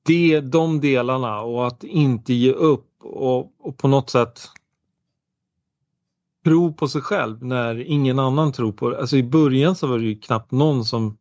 [0.06, 4.50] det, de delarna och att inte ge upp och, och på något sätt
[6.44, 9.00] tro på sig själv när ingen annan tror på det.
[9.00, 11.18] Alltså i början så var det ju knappt någon som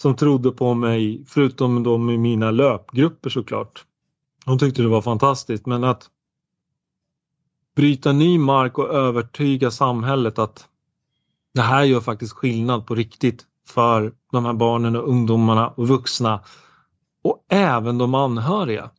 [0.00, 3.84] som trodde på mig, förutom de i mina löpgrupper såklart.
[4.46, 6.10] De tyckte det var fantastiskt men att
[7.76, 10.68] bryta ny mark och övertyga samhället att
[11.54, 16.40] det här gör faktiskt skillnad på riktigt för de här barnen och ungdomarna och vuxna
[17.22, 18.90] och även de anhöriga.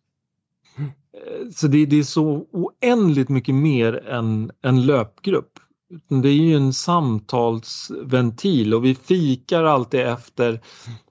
[1.18, 5.60] Eh, så det, det är så oändligt mycket mer än en löpgrupp.
[6.08, 10.62] Det är ju en samtalsventil och vi fikar alltid efter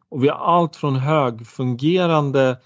[0.09, 2.57] och vi har allt från högfungerande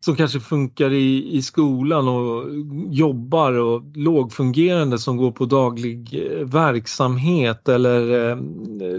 [0.00, 2.44] som kanske funkar i, i skolan och
[2.90, 8.38] jobbar och lågfungerande som går på daglig eh, verksamhet eller eh,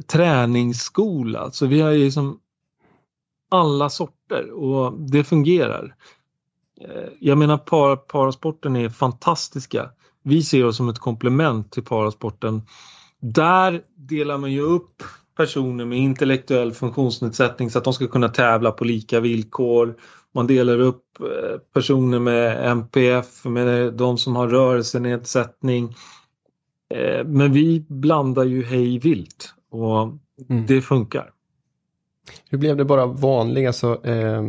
[0.01, 1.51] träningsskola.
[1.51, 2.39] Så vi har ju liksom
[3.51, 5.95] alla sorter och det fungerar.
[6.81, 9.89] Eh, jag menar par, parasporten är fantastiska
[10.23, 12.61] vi ser oss som ett komplement till parasporten.
[13.19, 15.03] Där delar man ju upp
[15.37, 19.95] personer med intellektuell funktionsnedsättning så att de ska kunna tävla på lika villkor.
[20.33, 25.95] Man delar upp eh, personer med MPF, med de som har rörelsenedsättning.
[26.93, 30.01] Eh, men vi blandar ju hej vilt och
[30.49, 30.65] mm.
[30.67, 31.31] det funkar.
[32.49, 34.43] Hur blev det bara vanligt, alltså eh,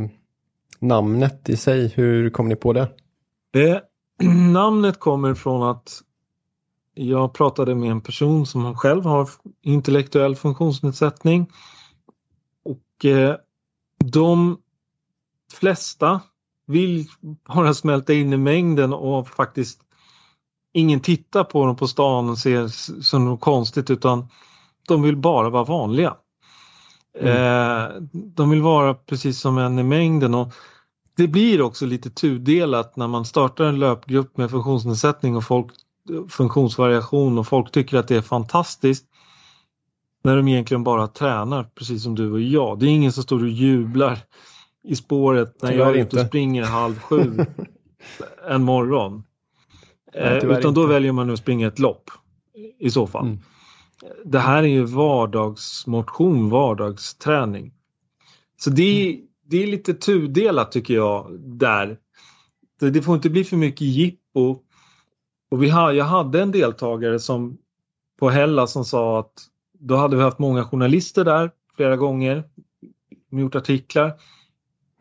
[0.81, 2.89] namnet i sig, hur kom ni på det?
[3.53, 3.83] Det
[4.53, 6.03] namnet kommer från att
[6.95, 9.29] jag pratade med en person som själv har
[9.63, 11.51] intellektuell funktionsnedsättning.
[12.65, 13.37] Och eh,
[14.05, 14.59] de
[15.53, 16.21] flesta
[16.67, 17.09] vill
[17.55, 19.81] bara smälta in i mängden och faktiskt
[20.73, 22.69] ingen tittar på dem på stan och ser
[23.03, 24.29] som något konstigt utan
[24.89, 26.17] de vill bara vara vanliga.
[27.19, 27.29] Mm.
[27.29, 30.53] Eh, de vill vara precis som en i mängden och
[31.17, 35.67] det blir också lite tudelat när man startar en löpgrupp med funktionsnedsättning och folk,
[36.29, 39.07] funktionsvariation och folk tycker att det är fantastiskt.
[40.25, 42.79] När de egentligen bara tränar precis som du och jag.
[42.79, 44.19] Det är ingen som står och jublar
[44.85, 47.39] i spåret när jag är ute och springer halv sju
[48.49, 49.23] en morgon.
[50.15, 50.93] Nej, eh, utan då inte.
[50.93, 52.11] väljer man att springa ett lopp
[52.79, 53.27] i så fall.
[53.27, 53.39] Mm.
[54.25, 57.73] Det här är ju vardagsmotion, vardagsträning.
[58.57, 61.99] Så det, det är lite tudelat tycker jag där.
[62.81, 64.59] det får inte bli för mycket jippo.
[65.51, 67.59] Och vi ha, jag hade en deltagare som
[68.19, 69.33] på Hellas som sa att
[69.79, 72.45] då hade vi haft många journalister där flera gånger,
[73.31, 74.21] gjort artiklar.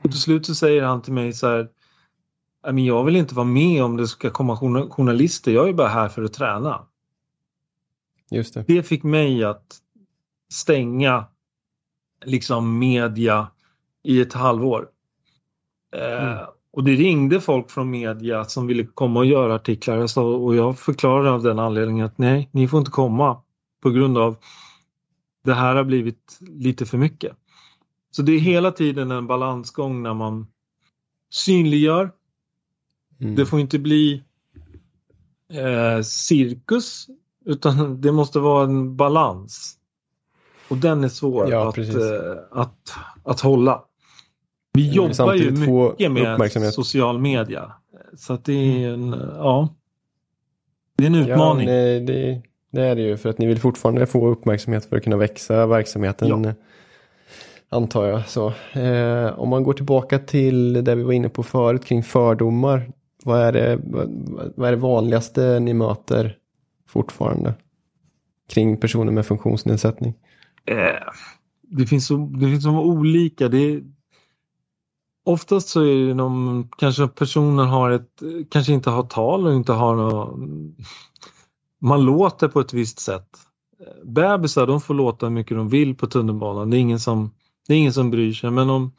[0.03, 1.69] Och till slut så säger han till mig så här,
[2.63, 4.57] men jag vill inte vara med om det ska komma
[4.89, 6.88] journalister, jag är bara här för att träna.
[8.31, 8.63] Just det.
[8.67, 9.77] det fick mig att
[10.53, 11.25] stänga
[12.25, 13.47] liksom media
[14.03, 14.89] i ett halvår.
[15.95, 16.45] Eh, mm.
[16.71, 21.31] och det ringde folk från media som ville komma och göra artiklar och jag förklarade
[21.31, 23.41] av den anledningen att nej, ni får inte komma
[23.81, 24.35] på grund av
[25.43, 27.35] det här har blivit lite för mycket.
[28.11, 30.47] Så det är hela tiden en balansgång när man
[31.29, 32.11] synliggör.
[33.19, 33.35] Mm.
[33.35, 34.23] Det får inte bli
[35.53, 37.07] eh, cirkus
[37.45, 39.75] utan det måste vara en balans.
[40.69, 41.85] Och den är svår ja, att, eh,
[42.51, 43.83] att, att hålla.
[44.73, 47.71] Vi mm, jobbar ju mycket med social media.
[48.17, 49.69] Så att det är en, ja,
[50.97, 51.67] det är en utmaning.
[51.67, 54.97] Ja, det, det, det, är det ju för att ni vill fortfarande få uppmärksamhet för
[54.97, 56.43] att kunna växa verksamheten.
[56.43, 56.53] Ja.
[57.69, 58.27] Antar jag.
[58.27, 62.91] Så, eh, om man går tillbaka till det vi var inne på förut kring fördomar.
[63.23, 64.09] Vad är det, vad,
[64.55, 66.38] vad är det vanligaste ni möter
[66.89, 67.53] fortfarande?
[68.49, 70.13] Kring personer med funktionsnedsättning?
[70.65, 71.11] Eh,
[71.61, 73.47] det, finns så, det finns så olika.
[73.47, 73.81] Det,
[75.25, 78.21] oftast så är det någon, kanske personen har ett,
[78.51, 80.39] kanske inte har tal och inte har något,
[81.81, 83.29] man låter på ett visst sätt.
[84.03, 86.69] Bebisar de får låta hur mycket de vill på tunnelbanan.
[86.69, 87.31] Det är ingen som,
[87.67, 88.51] det är ingen som bryr sig.
[88.51, 88.91] Men om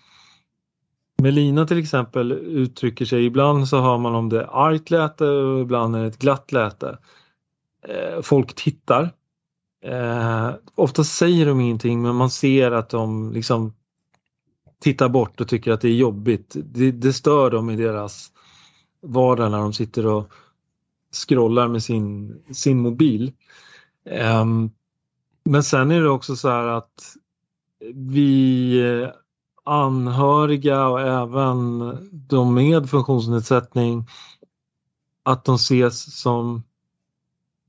[1.22, 5.60] Melina till exempel uttrycker sig, ibland så hör man om det är argt läte och
[5.60, 6.98] ibland är det ett glatt läte.
[7.82, 9.14] Eh, folk tittar.
[9.84, 13.74] Eh, ofta säger de ingenting men man ser att de liksom
[14.80, 16.56] tittar bort och tycker att det är jobbigt.
[16.64, 18.32] Det, det stör dem i deras
[19.02, 20.32] vardag när de sitter och
[21.12, 23.32] scrollar med sin, sin mobil.
[24.04, 24.44] Eh,
[25.44, 27.16] men sen är det också så här att
[27.94, 29.10] vi
[29.64, 31.78] anhöriga och även
[32.12, 34.06] de med funktionsnedsättning
[35.22, 36.62] att de ses som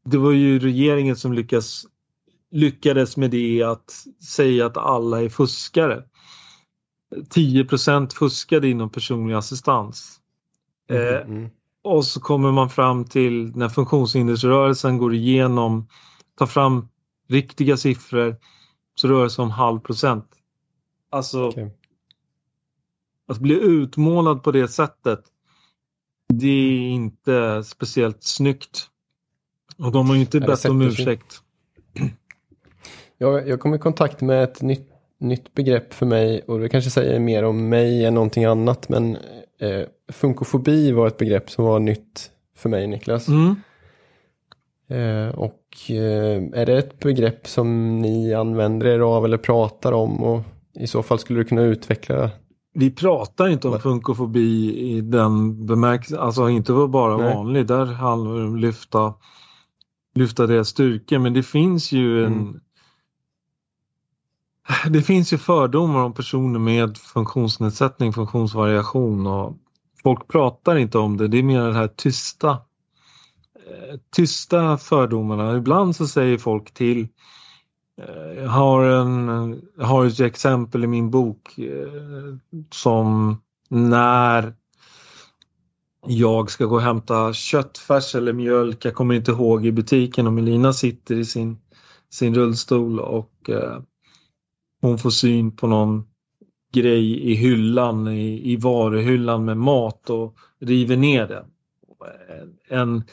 [0.05, 1.85] det var ju regeringen som lyckas,
[2.51, 6.03] lyckades med det att säga att alla är fuskare.
[7.15, 10.19] 10% fuskade inom personlig assistans.
[10.89, 11.49] Mm, eh, mm.
[11.83, 15.87] och så kommer man fram till när funktionshindersrörelsen går igenom,
[16.35, 16.87] tar fram
[17.27, 18.35] riktiga siffror,
[18.95, 20.25] så rör det sig om halv procent.
[21.09, 21.69] Alltså, okay.
[23.27, 25.23] att bli utmålad på det sättet,
[26.33, 28.90] det är inte speciellt snyggt.
[29.77, 31.41] Och de har ju inte bett om ursäkt.
[33.17, 36.89] Jag, jag kom i kontakt med ett nytt, nytt begrepp för mig och det kanske
[36.89, 38.89] säger mer om mig än någonting annat.
[38.89, 39.17] Men
[39.59, 39.81] eh,
[40.11, 43.27] funkofobi var ett begrepp som var nytt för mig Niklas.
[43.27, 43.55] Mm.
[44.87, 50.23] Eh, och eh, är det ett begrepp som ni använder er av eller pratar om?
[50.23, 50.41] Och
[50.73, 52.31] i så fall skulle du kunna utveckla
[52.73, 57.35] vi pratar inte om funkofobi i den bemärkelsen, alltså inte bara Nej.
[57.35, 59.13] vanlig, där handlar det om lyfta
[60.15, 62.59] lyfta deras styrkor men det finns ju en mm.
[64.89, 69.57] Det finns ju fördomar om personer med funktionsnedsättning, funktionsvariation och
[70.03, 71.27] folk pratar inte om det.
[71.27, 72.49] Det är mer det här tysta
[73.55, 75.57] eh, tysta fördomarna.
[75.57, 77.07] Ibland så säger folk till
[78.01, 82.37] eh, jag har, en, jag har ett exempel i min bok eh,
[82.71, 83.37] som
[83.69, 84.53] när
[86.07, 90.33] jag ska gå och hämta köttfärs eller mjölk, jag kommer inte ihåg, i butiken och
[90.33, 91.57] Melina sitter i sin,
[92.09, 93.81] sin rullstol och eh,
[94.81, 96.03] hon får syn på någon
[96.73, 101.45] grej i hyllan, i, i varuhyllan med mat och river ner den.
[102.67, 103.03] En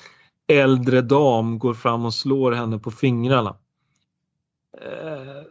[0.49, 3.57] äldre dam går fram och slår henne på fingrarna.
[4.81, 5.43] Eh,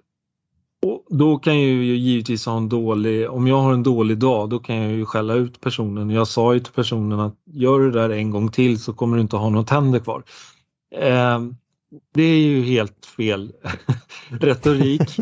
[1.09, 4.59] då kan jag ju givetvis ha en dålig, om jag har en dålig dag då
[4.59, 6.09] kan jag ju skälla ut personen.
[6.09, 9.17] Jag sa ju till personen att gör du det där en gång till så kommer
[9.17, 10.23] du inte ha några tänder kvar.
[10.95, 11.39] Eh,
[12.13, 13.53] det är ju helt fel
[14.29, 15.17] retorik.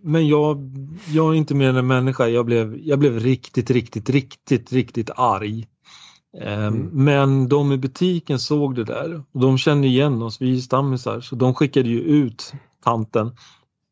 [0.00, 0.70] Men jag,
[1.08, 2.26] jag är inte mer än människa.
[2.28, 5.66] Jag blev, jag blev riktigt, riktigt, riktigt, riktigt arg.
[6.40, 6.88] Eh, mm.
[6.92, 11.20] Men de i butiken såg det där och de kände igen oss, vi är stammisar,
[11.20, 12.52] så de skickade ju ut
[12.84, 13.30] tanten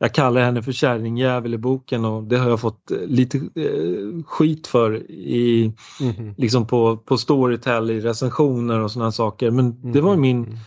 [0.03, 4.25] jag kallar henne för kärringjävel i boken och det har jag fått eh, lite eh,
[4.27, 6.35] skit för i, mm.
[6.39, 9.51] liksom på, på Storytel i recensioner och sådana saker.
[9.51, 10.45] Men det var min...
[10.45, 10.59] Mm.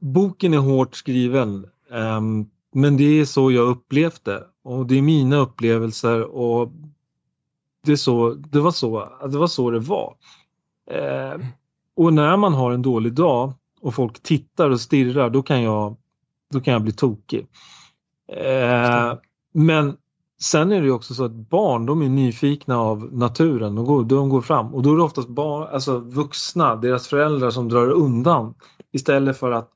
[0.00, 5.02] Boken är hårt skriven um, men det är så jag upplevt det och det är
[5.02, 6.72] mina upplevelser och
[7.84, 10.14] det, är så, det, var så, det var så det var.
[10.90, 11.46] Eh,
[11.96, 15.96] och när man har en dålig dag och folk tittar och stirrar då kan jag,
[16.52, 17.46] då kan jag bli tokig.
[18.32, 19.18] Eh,
[19.52, 19.96] men
[20.40, 23.74] sen är det också så att barn de är nyfikna av naturen.
[23.74, 27.50] De går, de går fram och då är det oftast barn, alltså vuxna, deras föräldrar
[27.50, 28.54] som drar undan
[28.92, 29.70] istället för att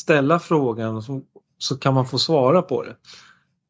[0.00, 1.20] ställa frågan så,
[1.58, 2.96] så kan man få svara på det.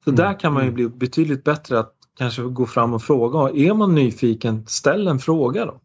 [0.05, 0.16] Så mm.
[0.16, 0.74] där kan man ju mm.
[0.74, 3.59] bli betydligt bättre att kanske gå fram och fråga.
[3.59, 5.80] Är man nyfiken, ställ en fråga då.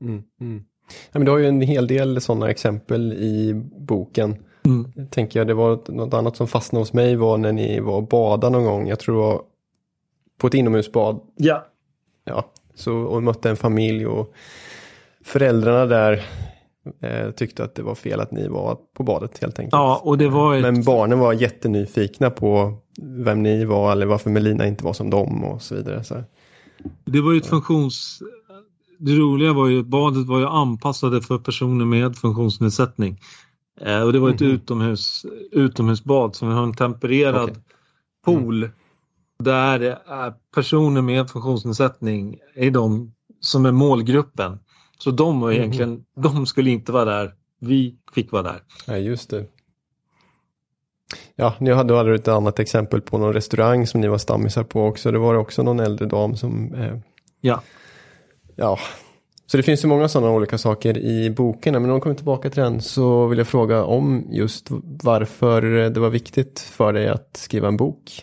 [0.00, 0.64] Mm, mm.
[1.12, 4.36] Ja, men du har ju en hel del sådana exempel i boken.
[4.66, 5.08] Mm.
[5.10, 8.08] Tänker jag, det var något annat som fastnade hos mig var när ni var och
[8.08, 8.88] badade någon gång.
[8.88, 9.42] Jag tror det var
[10.38, 11.20] på ett inomhusbad.
[11.36, 11.66] Ja.
[12.24, 12.44] Ja,
[12.74, 14.34] så, och mötte en familj och
[15.24, 16.22] föräldrarna där
[17.00, 19.72] eh, tyckte att det var fel att ni var på badet helt enkelt.
[19.72, 20.62] Ja, och det var ett...
[20.62, 25.44] Men barnen var jättenyfikna på vem ni var eller varför Melina inte var som dem
[25.44, 26.04] och så vidare.
[26.04, 26.22] Så.
[27.04, 28.22] Det var ju ett funktions...
[28.98, 33.20] Det roliga var ju att badet var ju anpassade för personer med funktionsnedsättning.
[33.80, 34.52] Eh, och det var ett mm.
[34.52, 37.62] utomhus, utomhusbad som vi har en tempererad okay.
[38.24, 38.74] pool mm.
[39.38, 39.98] där
[40.54, 44.58] personer med funktionsnedsättning är de som är målgruppen.
[44.98, 46.04] Så de var egentligen, mm.
[46.14, 47.34] de skulle inte vara där.
[47.60, 48.62] Vi fick vara där.
[48.86, 49.46] Ja, just det.
[51.36, 54.84] Ja, ni hade, hade ett annat exempel på någon restaurang som ni var stammisar på
[54.84, 55.10] också.
[55.10, 56.74] Det var också någon äldre dam som...
[56.74, 56.98] Eh,
[57.40, 57.62] ja.
[58.56, 58.78] Ja,
[59.46, 61.72] så det finns ju många sådana olika saker i boken.
[61.72, 64.66] Men om vi kommer tillbaka till den så vill jag fråga om just
[65.02, 68.22] varför det var viktigt för dig att skriva en bok.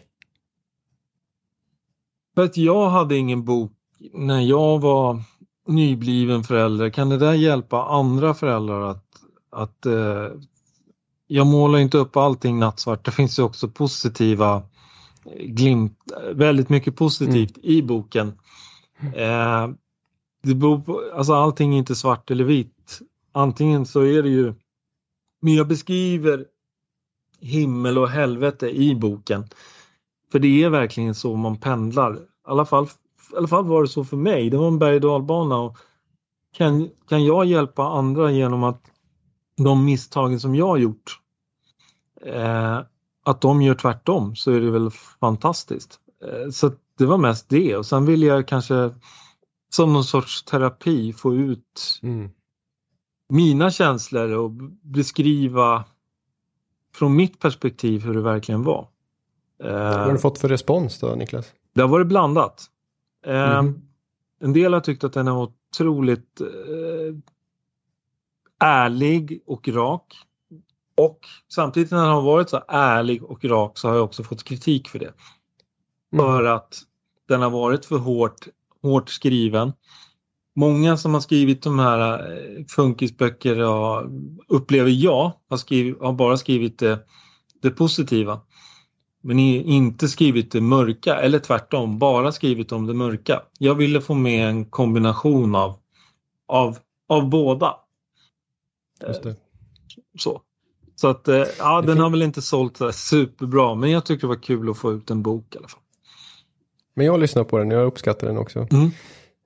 [2.35, 3.71] För att jag hade ingen bok
[4.13, 5.21] när jag var
[5.67, 6.89] nybliven förälder.
[6.89, 9.05] Kan det där hjälpa andra föräldrar att,
[9.51, 10.27] att eh,
[11.27, 13.05] jag målar inte upp allting nattsvart.
[13.05, 14.63] Det finns ju också positiva
[15.39, 15.97] glimt,
[16.33, 17.69] väldigt mycket positivt mm.
[17.69, 18.33] i boken.
[19.15, 19.67] Eh,
[20.41, 22.99] det beror på, alltså allting är inte svart eller vitt.
[23.31, 24.53] Antingen så är det ju,
[25.41, 26.45] men jag beskriver
[27.39, 29.45] himmel och helvete i boken.
[30.31, 32.15] För det är verkligen så man pendlar.
[32.15, 32.85] I alla fall,
[33.33, 34.49] i alla fall var det så för mig.
[34.49, 35.57] Det var en berg och dalbana.
[35.57, 35.77] Och
[36.53, 38.81] kan, kan jag hjälpa andra genom att
[39.57, 41.19] de misstagen som jag har gjort
[42.21, 42.79] eh,
[43.25, 45.99] att de gör tvärtom så är det väl fantastiskt.
[46.25, 48.91] Eh, så det var mest det och sen vill jag kanske
[49.73, 52.29] som någon sorts terapi få ut mm.
[53.29, 54.51] mina känslor och
[54.81, 55.85] beskriva
[56.95, 58.87] från mitt perspektiv hur det verkligen var.
[59.57, 61.53] Vad har du fått för respons då Niklas?
[61.73, 62.65] Det har varit blandat.
[63.25, 63.81] Mm.
[64.39, 67.15] En del har tyckt att den är otroligt eh,
[68.59, 70.15] ärlig och rak.
[70.97, 74.43] Och samtidigt när den har varit så ärlig och rak så har jag också fått
[74.43, 75.13] kritik för det.
[76.13, 76.25] Mm.
[76.25, 76.81] För att
[77.27, 78.47] den har varit för hårt
[78.81, 79.73] hårt skriven.
[80.55, 83.57] Många som har skrivit de här eh, funkisböcker
[84.47, 86.99] upplever jag har, skrivit, har bara skrivit det,
[87.61, 88.41] det positiva.
[89.23, 93.41] Men inte skrivit det mörka eller tvärtom, bara skrivit om det mörka.
[93.59, 95.75] Jag ville få med en kombination av,
[96.47, 96.77] av,
[97.09, 97.75] av båda.
[99.07, 99.35] Just det.
[100.19, 100.41] Så.
[100.95, 104.27] Så att eh, ja, den har väl inte sålt så superbra men jag tycker det
[104.27, 105.81] var kul att få ut en bok i alla fall.
[106.93, 108.67] Men jag lyssnar på den, jag uppskattar den också.
[108.71, 108.91] Mm.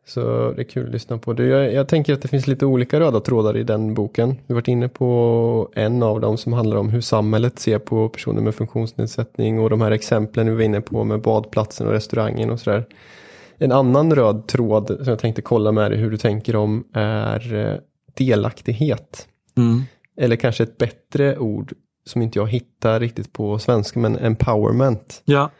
[0.07, 1.33] Så det är kul att lyssna på.
[1.33, 1.45] Det.
[1.45, 4.29] Jag, jag, tänker att det finns lite olika röda trådar i den boken.
[4.29, 8.09] Vi har varit inne på en av dem som handlar om hur samhället ser på
[8.09, 12.49] personer med funktionsnedsättning och de här exemplen vi var inne på med badplatsen och restaurangen
[12.49, 12.85] och sådär.
[13.57, 17.53] En annan röd tråd som jag tänkte kolla med dig hur du tänker om är
[17.53, 17.79] eh,
[18.13, 19.27] delaktighet.
[19.57, 19.83] Mm.
[20.17, 21.73] Eller kanske ett bättre ord
[22.05, 25.21] som inte jag hittar riktigt på svenska men empowerment.
[25.25, 25.51] Ja.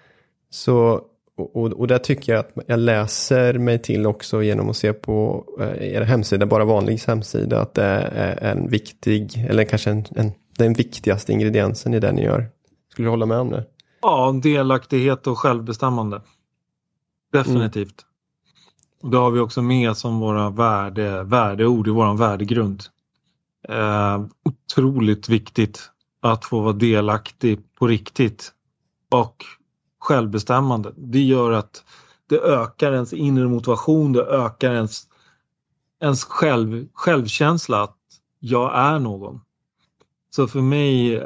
[0.50, 1.02] Så
[1.38, 4.94] och, och, och där tycker jag att jag läser mig till också genom att se
[4.94, 10.06] på eh, er hemsida, bara vanlig hemsida, att det är en viktig, eller kanske en,
[10.16, 12.50] en, den viktigaste ingrediensen i det ni gör.
[12.92, 13.66] Skulle du hålla med om det?
[14.02, 16.22] Ja, delaktighet och självbestämmande.
[17.32, 18.06] Definitivt.
[19.04, 19.12] Mm.
[19.12, 22.84] Det har vi också med som våra värde, värdeord i vår värdegrund.
[23.70, 28.52] Eh, otroligt viktigt att få vara delaktig på riktigt
[29.12, 29.46] och
[30.06, 30.94] självbestämmande.
[30.98, 31.84] Det gör att
[32.30, 35.04] det ökar ens inre motivation, det ökar ens,
[36.02, 37.98] ens själv, självkänsla att
[38.40, 39.42] jag är någon.
[40.36, 41.22] Så för mig eh,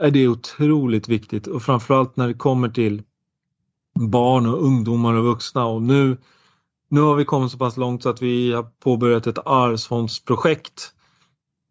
[0.00, 3.02] är det otroligt viktigt och framförallt när det kommer till
[3.94, 6.16] barn och ungdomar och vuxna och nu,
[6.88, 10.92] nu har vi kommit så pass långt så att vi har påbörjat ett arvsfondsprojekt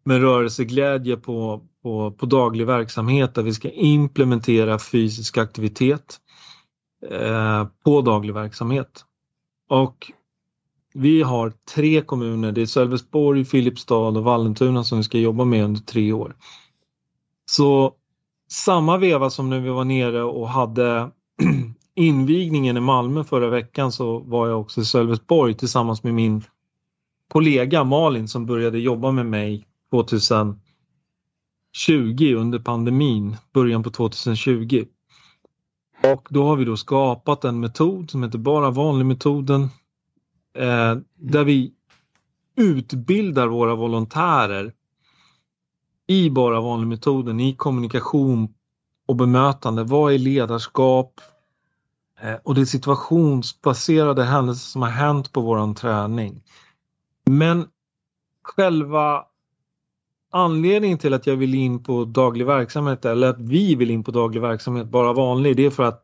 [0.04, 6.20] med rörelseglädje på, på, på daglig verksamhet där vi ska implementera fysisk aktivitet.
[7.02, 9.04] Eh, på daglig verksamhet.
[9.68, 10.12] Och
[10.94, 15.64] vi har tre kommuner, det är Sölvesborg, Filipstad och Vallentuna som vi ska jobba med
[15.64, 16.36] under tre år.
[17.44, 17.92] Så
[18.50, 21.10] samma veva som när vi var nere och hade
[21.94, 26.44] invigningen i Malmö förra veckan så var jag också i Sölvesborg tillsammans med min
[27.32, 30.58] kollega Malin som började jobba med mig 2020
[32.36, 34.84] under pandemin, början på 2020.
[36.12, 39.62] Och då har vi då skapat en metod som heter Bara vanlig metoden
[40.58, 41.72] eh, där vi
[42.56, 44.72] utbildar våra volontärer
[46.06, 48.54] i Bara vanlig metoden i kommunikation
[49.06, 49.84] och bemötande.
[49.84, 51.20] Vad är ledarskap?
[52.20, 56.42] Eh, och det är situationsbaserade händelser som har hänt på våran träning.
[57.24, 57.66] Men
[58.42, 59.24] själva
[60.32, 64.10] anledningen till att jag vill in på daglig verksamhet eller att vi vill in på
[64.10, 66.02] daglig verksamhet, bara vanlig, det är för att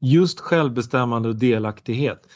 [0.00, 2.26] just självbestämmande och delaktighet.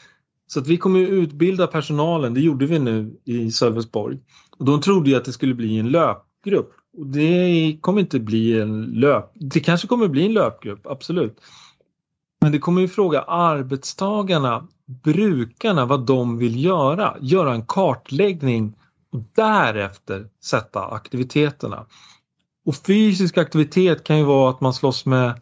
[0.47, 4.19] Så att vi kommer utbilda personalen, det gjorde vi nu i Sölvesborg.
[4.57, 6.73] Och de trodde ju att det skulle bli en löpgrupp.
[6.97, 9.31] Och det kommer inte bli en löp...
[9.33, 11.39] Det kanske kommer bli en löpgrupp, absolut.
[12.41, 14.67] Men det kommer ju fråga arbetstagarna,
[15.03, 17.17] brukarna, vad de vill göra.
[17.21, 18.73] Göra en kartläggning
[19.17, 21.85] och därefter sätta aktiviteterna.
[22.65, 25.41] Och fysisk aktivitet kan ju vara att man slåss med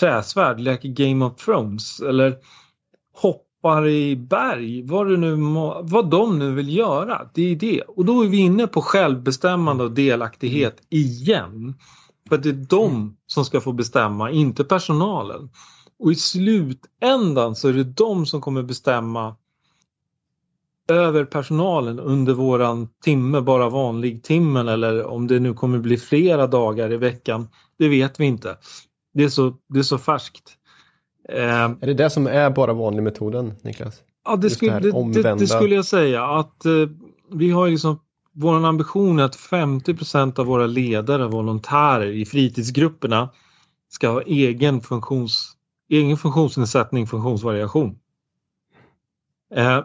[0.00, 2.36] träsvärd, leker Game of Thrones eller
[3.14, 7.30] hoppar i berg, vad, det nu må, vad de nu vill göra.
[7.34, 7.82] Det är det.
[7.82, 11.74] Och då är vi inne på självbestämmande och delaktighet igen.
[12.28, 15.50] För det är de som ska få bestämma, inte personalen.
[15.98, 19.36] Och i slutändan så är det de som kommer bestämma
[20.88, 26.46] över personalen under våran timme, bara vanlig timmen eller om det nu kommer bli flera
[26.46, 27.48] dagar i veckan.
[27.78, 28.56] Det vet vi inte.
[29.14, 30.54] Det är så, det är så färskt.
[31.28, 34.02] Eh, är det det som är bara vanlig metoden, Niklas?
[34.24, 36.24] Ja, det, skulle, det, det, det, skulle jag säga.
[36.24, 36.72] Att eh,
[37.32, 37.98] vi har liksom
[38.40, 43.30] vår ambition är att 50% av våra ledare, volontärer i fritidsgrupperna
[43.88, 45.52] ska ha egen, funktions,
[45.88, 47.98] egen funktionsnedsättning, funktionsvariation.
[49.54, 49.80] Eh,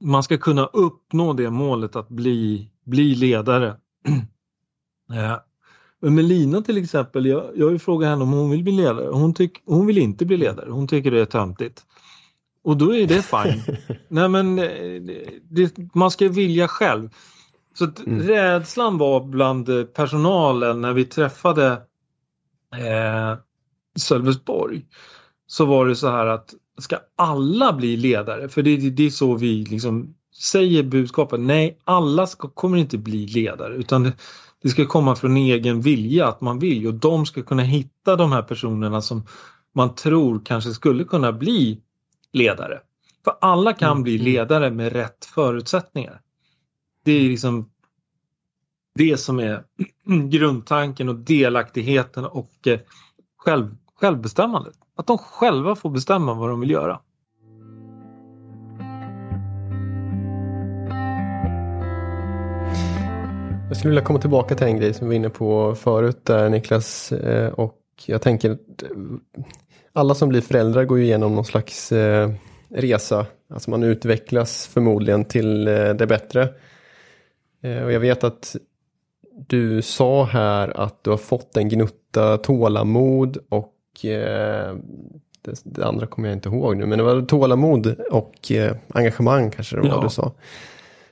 [0.00, 3.76] man ska kunna uppnå det målet att bli, bli ledare.
[5.12, 5.36] eh,
[6.00, 9.08] men Melina till exempel, jag, jag har ju frågat henne om hon vill bli ledare.
[9.10, 11.84] Hon, tyck, hon vill inte bli ledare, hon tycker det är töntigt.
[12.62, 13.76] Och då är det fine.
[14.08, 15.02] Nej men eh,
[15.42, 17.10] det, man ska vilja själv.
[17.74, 18.22] Så mm.
[18.22, 21.72] rädslan var bland personalen när vi träffade
[22.76, 23.38] eh,
[23.98, 24.86] Sölvesborg.
[25.46, 28.48] Så var det så här att ska alla bli ledare?
[28.48, 30.14] För det, det är så vi liksom
[30.52, 31.40] säger budskapet.
[31.40, 34.12] Nej, alla ska, kommer inte bli ledare utan det,
[34.62, 38.32] det ska komma från egen vilja att man vill och de ska kunna hitta de
[38.32, 39.26] här personerna som
[39.74, 41.80] man tror kanske skulle kunna bli
[42.32, 42.80] ledare.
[43.24, 44.02] För alla kan mm.
[44.02, 46.20] bli ledare med rätt förutsättningar.
[47.04, 47.70] Det är liksom
[48.94, 49.64] det som är
[50.28, 52.80] grundtanken och delaktigheten och eh,
[53.36, 54.74] själv, självbestämmandet.
[54.98, 57.00] Att de själva får bestämma vad de vill göra.
[63.68, 66.48] Jag skulle vilja komma tillbaka till en grej som vi var inne på förut där
[66.48, 67.12] Niklas.
[67.12, 68.88] Eh, och jag tänker att eh,
[69.92, 72.30] alla som blir föräldrar går ju igenom någon slags eh,
[72.68, 73.26] resa.
[73.50, 76.48] Alltså man utvecklas förmodligen till det bättre.
[77.84, 78.56] Och jag vet att
[79.48, 86.28] du sa här att du har fått en gnutta tålamod och det, det, andra kommer
[86.28, 88.52] jag inte ihåg nu, men det var tålamod och
[88.88, 90.02] engagemang kanske det var ja.
[90.02, 90.32] du sa.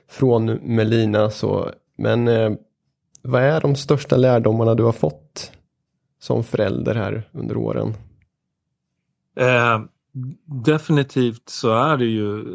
[0.09, 2.51] Från Melina så men eh,
[3.21, 5.51] vad är de största lärdomarna du har fått
[6.19, 7.93] som förälder här under åren?
[9.35, 9.81] Eh,
[10.45, 12.45] definitivt så är det ju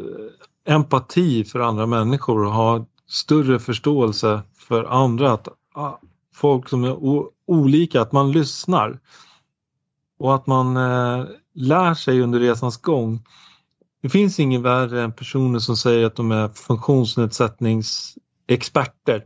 [0.65, 5.31] empati för andra människor och ha större förståelse för andra.
[5.31, 5.99] Att, ah,
[6.33, 6.97] folk som är
[7.45, 8.99] olika, att man lyssnar.
[10.19, 13.25] Och att man eh, lär sig under resans gång.
[14.01, 19.25] Det finns ingen värre än personer som säger att de är funktionsnedsättningsexperter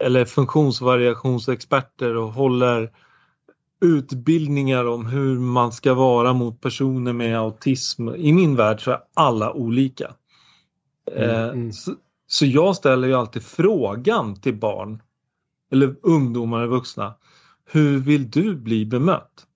[0.00, 2.90] eller funktionsvariationsexperter och håller
[3.80, 8.08] utbildningar om hur man ska vara mot personer med autism.
[8.08, 10.14] I min värld så är alla olika.
[11.12, 11.72] Mm, eh, mm.
[11.72, 11.94] Så,
[12.26, 15.02] så, jag ställer ju alltid frågan till barn
[15.72, 17.14] eller ungdomar och vuxna.
[17.64, 19.46] Hur vill du bli bemött?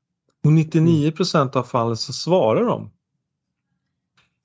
[0.44, 2.90] Och 99% av fallen så svarar de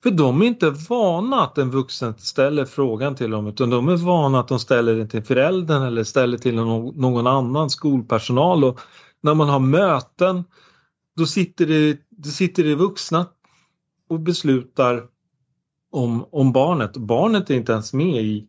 [0.02, 3.96] för de är inte vana att en vuxen ställer frågan till dem utan de är
[3.96, 8.64] vana att de ställer den till föräldern eller ställer till någon annan skolpersonal.
[8.64, 8.80] Och
[9.20, 10.44] när man har möten
[11.16, 13.26] då sitter det, det sitter det vuxna
[14.08, 15.06] och beslutar
[15.90, 16.96] om, om barnet.
[16.96, 18.48] Barnet är inte ens med i,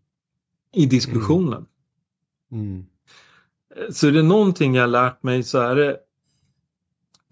[0.76, 1.66] i diskussionen.
[2.52, 2.66] Mm.
[2.66, 2.86] Mm.
[3.92, 5.98] Så är det någonting jag lärt mig så är det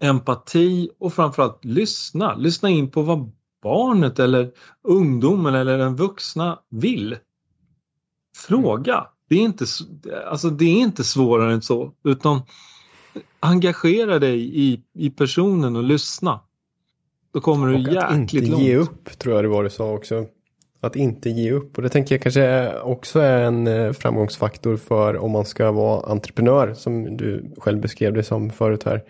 [0.00, 2.34] empati och framförallt lyssna.
[2.34, 3.32] Lyssna in på vad
[3.62, 4.50] barnet eller
[4.82, 7.16] ungdomen eller den vuxna vill.
[8.36, 9.06] Fråga.
[9.28, 9.64] Det är inte,
[10.26, 12.42] alltså det är inte svårare än så utan
[13.40, 16.40] engagera dig i, i personen och lyssna.
[17.32, 18.24] Då kommer du jäkligt långt.
[18.24, 20.26] Att inte ge upp tror jag det var du sa också.
[20.80, 25.16] Att inte ge upp och det tänker jag kanske också är en eh, framgångsfaktor för
[25.16, 29.02] om man ska vara entreprenör som du själv beskrev det som förut här.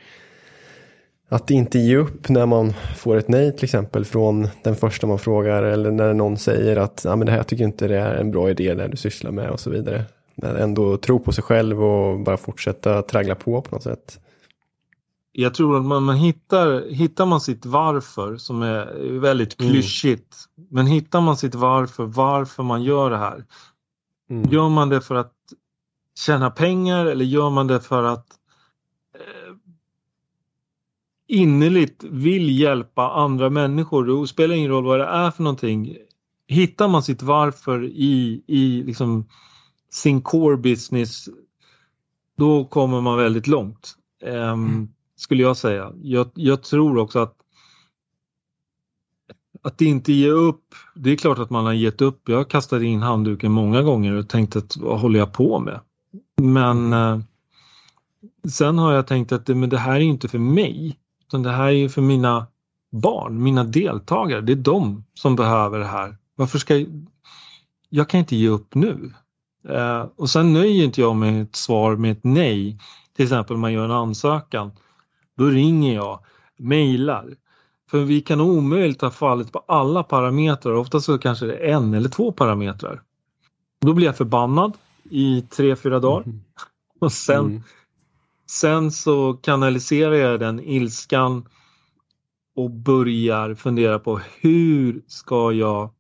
[1.33, 5.19] Att inte ge upp när man får ett nej till exempel från den första man
[5.19, 8.31] frågar eller när någon säger att ah, men det här tycker inte det är en
[8.31, 10.05] bra idé det du sysslar med och så vidare.
[10.35, 14.21] Men ändå tro på sig själv och bara fortsätta traggla på på något sätt.
[15.33, 19.73] Jag tror att man, man hittar, hittar man sitt varför som är väldigt mm.
[19.73, 20.35] klyschigt.
[20.59, 20.69] Mm.
[20.71, 23.45] Men hittar man sitt varför, varför man gör det här.
[24.31, 24.51] Mm.
[24.51, 25.33] Gör man det för att
[26.19, 28.27] tjäna pengar eller gör man det för att
[31.31, 34.21] innerligt vill hjälpa andra människor?
[34.21, 35.97] Det spelar ingen roll vad det är för någonting.
[36.49, 39.29] Hittar man sitt varför i, i liksom
[39.91, 41.29] sin core business
[42.37, 43.95] då kommer man väldigt långt.
[44.25, 44.89] Um, mm
[45.21, 45.93] skulle jag säga.
[46.03, 47.37] Jag, jag tror också att
[49.63, 50.75] att inte ge upp.
[50.95, 52.29] Det är klart att man har gett upp.
[52.29, 55.81] Jag har kastat in handduken många gånger och tänkt att vad håller jag på med?
[56.43, 57.21] Men eh,
[58.49, 60.99] sen har jag tänkt att men det här är inte för mig.
[61.31, 62.47] Utan det här är för mina
[62.93, 64.41] barn, mina deltagare.
[64.41, 66.17] Det är de som behöver det här.
[66.35, 67.07] Varför ska jag...
[67.89, 69.13] Jag kan inte ge upp nu.
[69.69, 72.79] Eh, och sen nöjer inte jag med ett svar med ett nej.
[73.17, 74.71] Till exempel om man gör en ansökan
[75.37, 76.21] då ringer jag,
[76.57, 77.35] mejlar.
[77.91, 81.95] För vi kan omöjligt ha fallit på alla parametrar, ofta så kanske det är en
[81.95, 83.03] eller två parametrar.
[83.81, 84.73] Då blir jag förbannad
[85.11, 86.23] i tre, fyra dagar.
[86.23, 86.41] Mm.
[87.01, 87.63] Och sen, mm
[88.51, 91.49] sen så kanaliserar jag den ilskan
[92.57, 95.91] och börjar fundera på hur ska jag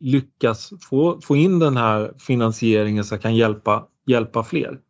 [0.00, 4.80] lyckas få, få in den här finansieringen så jag kan hjälpa, hjälpa fler.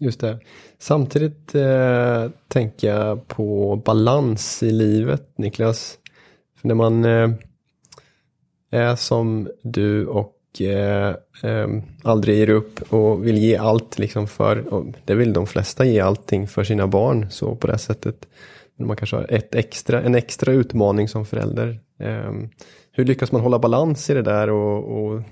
[0.00, 0.40] Just det.
[0.78, 5.98] Samtidigt eh, tänker jag på balans i livet, Niklas.
[6.60, 7.30] För när man eh,
[8.70, 11.08] är som du och eh,
[11.42, 11.68] eh
[12.02, 16.00] aldrig ger upp och vill ge allt liksom för, och det vill de flesta ge
[16.00, 18.28] allting för sina barn så på det sättet.
[18.78, 21.80] Man kanske har ett extra, en extra utmaning som förälder.
[22.00, 22.32] Eh,
[22.92, 25.22] hur lyckas man hålla balans i det där och, och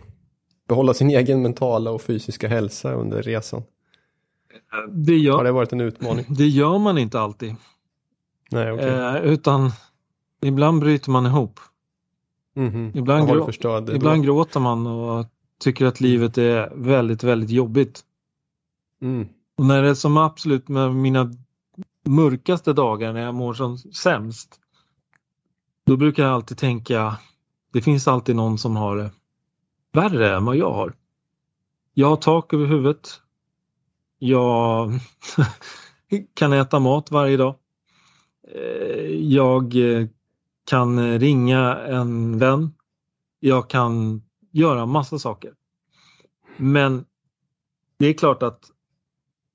[0.68, 3.62] behålla sin egen mentala och fysiska hälsa under resan?
[4.88, 6.26] Det gör, Har det varit en utmaning?
[6.28, 7.54] Det gör man inte alltid.
[8.50, 8.88] Nej, okay.
[8.88, 9.70] eh, utan
[10.42, 11.60] ibland bryter man ihop.
[12.56, 12.98] Mm -hmm.
[12.98, 13.50] Ibland, grå,
[13.94, 15.26] ibland gråter man och
[15.58, 18.04] tycker att livet är väldigt, väldigt jobbigt.
[19.02, 19.28] Mm.
[19.56, 21.30] Och när det är som absolut med mina
[22.04, 24.60] mörkaste dagar när jag mår som sämst.
[25.86, 27.16] Då brukar jag alltid tänka,
[27.72, 29.10] det finns alltid någon som har det
[29.92, 30.94] värre än vad jag har.
[31.94, 33.20] Jag har tak över huvudet.
[34.18, 34.92] Jag
[36.34, 37.54] kan äta mat varje dag.
[38.54, 40.06] Eh, jag eh,
[40.64, 42.74] kan ringa en vän.
[43.40, 45.52] Jag kan göra massa saker.
[46.56, 47.04] Men
[47.98, 48.70] det är klart att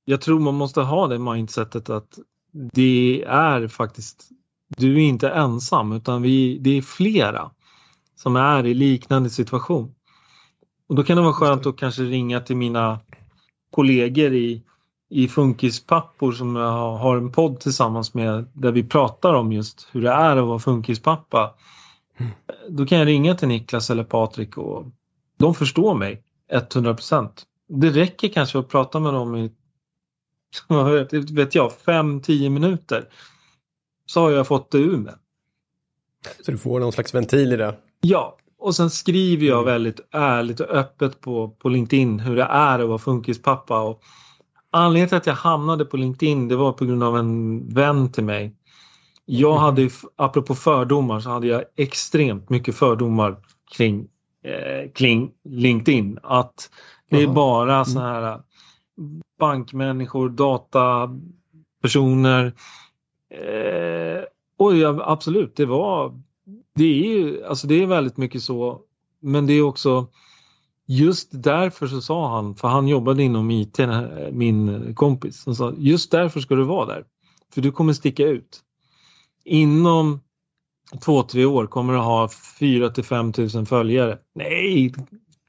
[0.05, 2.19] jag tror man måste ha det mindsetet att
[2.51, 4.29] det är faktiskt,
[4.67, 7.51] du är inte ensam utan vi, det är flera
[8.15, 9.95] som är i liknande situation.
[10.87, 12.99] Och då kan det vara skönt att kanske ringa till mina
[13.71, 14.63] kollegor i,
[15.09, 20.01] i Funkispappor som jag har en podd tillsammans med där vi pratar om just hur
[20.01, 21.53] det är att vara funkispappa.
[22.17, 22.31] Mm.
[22.69, 24.85] Då kan jag ringa till Niklas eller Patrik och
[25.37, 27.29] de förstår mig 100%
[27.67, 29.51] Det räcker kanske att prata med dem i
[31.31, 33.09] vet jag, 5-10 minuter.
[34.05, 35.13] Så har jag fått det ur mig.
[36.45, 37.75] Så du får någon slags ventil i det?
[38.01, 39.65] Ja, och sen skriver jag mm.
[39.65, 43.81] väldigt ärligt och öppet på, på LinkedIn hur det är att vara funkispappa.
[43.81, 44.03] Och
[44.71, 48.23] anledningen till att jag hamnade på LinkedIn det var på grund av en vän till
[48.23, 48.55] mig.
[49.25, 49.63] Jag mm.
[49.63, 53.37] hade, apropå fördomar, så hade jag extremt mycket fördomar
[53.77, 54.07] kring,
[54.43, 56.19] eh, kring LinkedIn.
[56.23, 56.69] Att
[57.09, 57.85] det är bara mm.
[57.85, 58.41] så här
[59.39, 62.45] bankmänniskor, datapersoner.
[63.33, 64.23] Eh,
[64.57, 66.21] och ja, absolut, det var
[66.75, 68.81] det är ju, alltså det är väldigt mycket så.
[69.21, 70.07] Men det är också
[70.91, 73.79] just därför så sa han, för han jobbade inom IT,
[74.31, 77.05] min kompis, han sa just därför ska du vara där.
[77.53, 78.59] För du kommer sticka ut.
[79.45, 80.19] Inom
[81.01, 82.29] två, tre år kommer att ha
[82.59, 84.17] 4 till 5 tusen följare.
[84.35, 84.93] Nej,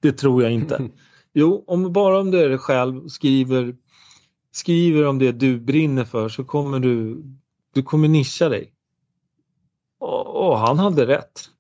[0.02, 0.88] det tror jag inte.
[1.32, 3.76] Jo, om, bara om du är dig själv och skriver,
[4.52, 7.22] skriver om det du brinner för så kommer du,
[7.74, 8.72] du kommer nischa dig.
[10.00, 11.50] Och, och han hade rätt.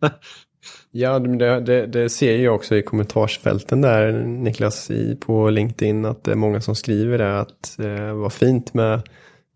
[0.90, 6.24] ja, det, det, det, ser jag också i kommentarsfälten där Niklas i, på LinkedIn att
[6.24, 9.02] det är många som skriver det att eh, vad fint med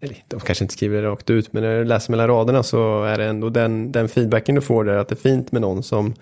[0.05, 3.05] eller de kanske inte skriver det rakt ut, men när du läser mellan raderna så
[3.05, 5.83] är det ändå den, den feedbacken du får där att det är fint med någon
[5.83, 6.15] som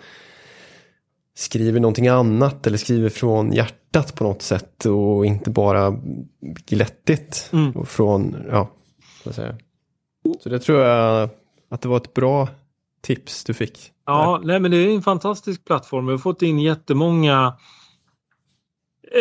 [1.34, 5.96] skriver någonting annat eller skriver från hjärtat på något sätt och inte bara
[6.66, 7.50] glättigt.
[7.52, 7.70] Mm.
[7.70, 8.70] Och från, ja,
[9.24, 9.56] vad säger
[10.40, 11.28] Så det tror jag
[11.68, 12.48] att det var ett bra
[13.02, 13.92] tips du fick.
[14.06, 16.06] Ja, nej, men det är en fantastisk plattform.
[16.06, 17.56] Vi har fått in jättemånga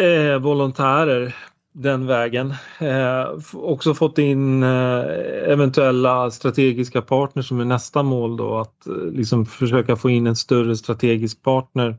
[0.01, 1.35] eh, volontärer
[1.73, 2.53] den vägen.
[2.79, 5.03] Eh, också fått in eh,
[5.51, 10.35] eventuella strategiska partners som är nästa mål då att eh, liksom försöka få in en
[10.35, 11.97] större strategisk partner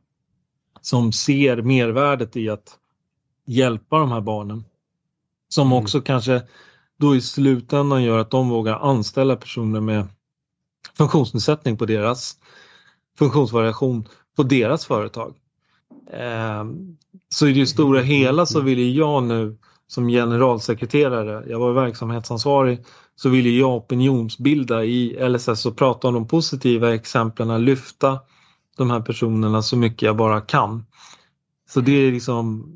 [0.80, 2.78] som ser mervärdet i att
[3.46, 4.64] hjälpa de här barnen.
[5.48, 5.78] Som mm.
[5.78, 6.42] också kanske
[6.98, 10.06] då i slutändan gör att de vågar anställa personer med
[10.98, 12.36] funktionsnedsättning på deras
[13.18, 15.34] funktionsvariation på deras företag.
[16.12, 16.64] Eh,
[17.28, 18.10] så i det stora mm.
[18.10, 22.84] hela så vill jag nu som generalsekreterare, jag var verksamhetsansvarig,
[23.16, 28.20] så ville jag opinionsbilda i LSS och prata om de positiva exemplen, lyfta
[28.76, 30.86] de här personerna så mycket jag bara kan.
[31.68, 32.72] Så det är liksom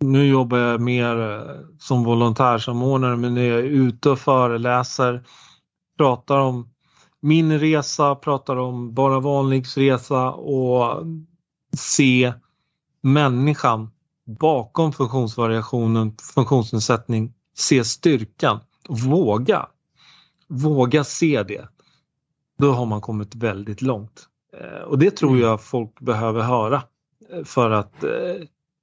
[0.00, 5.24] nu jobbar jag mer eh, som volontärsamordnare men när jag är ute och föreläser,
[5.98, 6.70] pratar om
[7.20, 11.06] min resa, pratar om Bara Vanligs resa och
[11.76, 12.32] se
[13.00, 13.90] människan
[14.26, 19.66] bakom funktionsvariationen, funktionsnedsättning, se styrkan, våga.
[20.48, 21.68] Våga se det.
[22.58, 24.28] Då har man kommit väldigt långt.
[24.60, 25.42] Eh, och det tror mm.
[25.42, 26.82] jag folk behöver höra
[27.32, 28.10] eh, för att eh,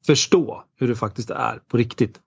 [0.05, 2.19] förstå hur det faktiskt är på riktigt.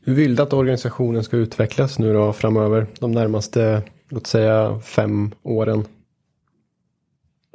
[0.00, 5.30] Hur vill du att organisationen ska utvecklas nu då framöver de närmaste, låt säga fem
[5.42, 5.84] åren?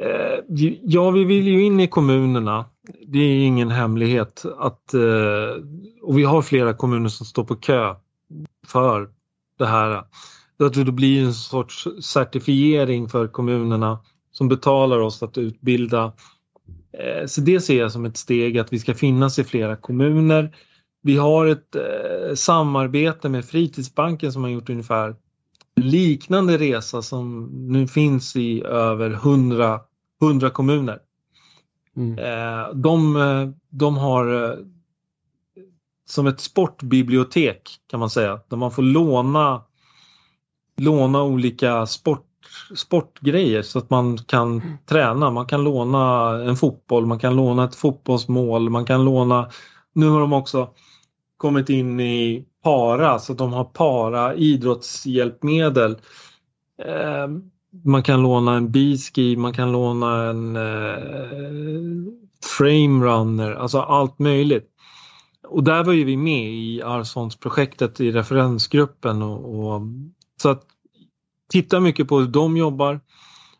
[0.03, 0.39] Eh,
[0.83, 2.65] ja, vi vill ju in i kommunerna.
[3.07, 5.63] Det är ingen hemlighet att eh,
[6.01, 7.95] och vi har flera kommuner som står på kö
[8.67, 9.09] för
[9.57, 10.03] det här.
[10.59, 13.99] Att det blir en sorts certifiering för kommunerna
[14.31, 16.13] som betalar oss att utbilda.
[16.99, 20.55] Eh, så det ser jag som ett steg att vi ska finnas i flera kommuner.
[21.01, 21.75] Vi har ett
[22.35, 25.15] samarbete med Fritidsbanken som har gjort ungefär
[25.75, 29.79] liknande resa som nu finns i över 100,
[30.21, 30.99] 100 kommuner.
[31.95, 32.19] Mm.
[32.19, 34.57] Eh, de, de har
[36.05, 39.63] som ett sportbibliotek kan man säga, där man får låna,
[40.77, 42.29] låna olika sport
[42.75, 45.31] sportgrejer så att man kan träna.
[45.31, 49.49] Man kan låna en fotboll, man kan låna ett fotbollsmål, man kan låna...
[49.93, 50.69] Nu har de också
[51.37, 55.91] kommit in i para så de har para idrottshjälpmedel.
[56.83, 57.27] Eh,
[57.85, 62.13] man kan låna en biski, man kan låna en eh,
[62.57, 64.69] frame runner, alltså allt möjligt.
[65.47, 69.81] Och där var ju vi med i Arvsfondsprojektet i referensgruppen och, och
[70.41, 70.63] så att
[71.51, 72.99] titta mycket på hur de jobbar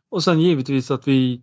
[0.10, 1.42] och sen givetvis att vi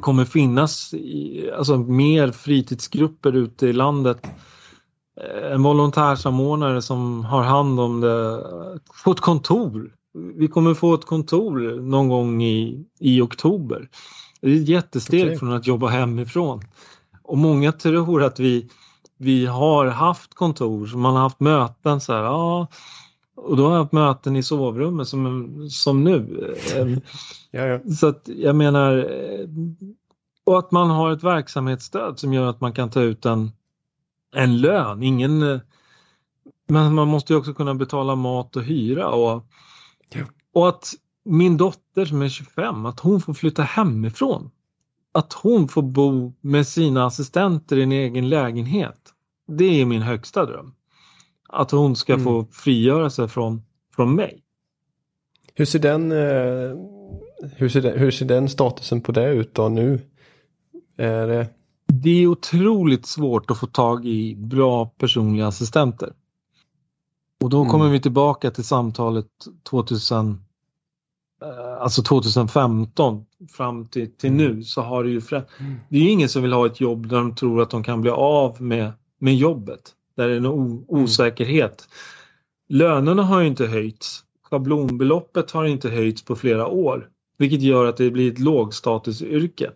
[0.00, 4.26] kommer finnas i, alltså mer fritidsgrupper ute i landet.
[5.20, 8.42] Eh, en volontärsamordnare som har hand om det
[9.04, 9.92] på ett kontor.
[10.34, 13.88] Vi kommer få ett kontor någon gång i, i oktober.
[14.40, 15.38] Det är ett jättesteg okay.
[15.38, 16.62] från att jobba hemifrån.
[17.22, 18.68] Och många tror att vi,
[19.18, 22.66] vi har haft kontor, man har haft möten så här, ja,
[23.36, 26.54] och då har jag haft möten i sovrummet som, som nu.
[27.50, 27.80] ja, ja.
[27.94, 29.46] Så att jag menar, eh,
[30.44, 33.52] och att man har ett verksamhetsstöd som gör att man kan ta ut en,
[34.36, 35.02] en lön.
[35.02, 35.60] Ingen, eh,
[36.68, 39.08] men man måste också kunna betala mat och hyra.
[39.08, 39.46] Och,
[40.14, 40.24] ja.
[40.52, 44.50] och att min dotter som är 25, att hon får flytta hemifrån.
[45.12, 49.12] Att hon får bo med sina assistenter i en egen lägenhet.
[49.48, 50.74] Det är min högsta dröm.
[51.48, 52.24] Att hon ska mm.
[52.24, 53.62] få frigöra sig från,
[53.94, 54.42] från mig.
[55.54, 56.78] Hur ser, den, eh,
[57.56, 60.00] hur, ser den, hur ser den statusen på det ut då nu?
[60.96, 61.46] Är det...
[62.02, 66.12] det är otroligt svårt att få tag i bra personliga assistenter.
[67.42, 67.92] Och då kommer mm.
[67.92, 69.26] vi tillbaka till samtalet
[69.70, 70.40] 2000,
[71.42, 73.24] eh, alltså 2015
[73.56, 74.46] fram till, till mm.
[74.46, 75.44] nu så har det ju mm.
[75.88, 78.00] Det är ju ingen som vill ha ett jobb där de tror att de kan
[78.00, 79.92] bli av med, med jobbet.
[80.16, 80.46] Där det är en
[80.88, 81.88] osäkerhet.
[82.68, 87.08] Lönerna har ju inte höjts schablonbeloppet har inte höjts på flera år.
[87.38, 89.70] Vilket gör att det blir ett lågstatusyrke.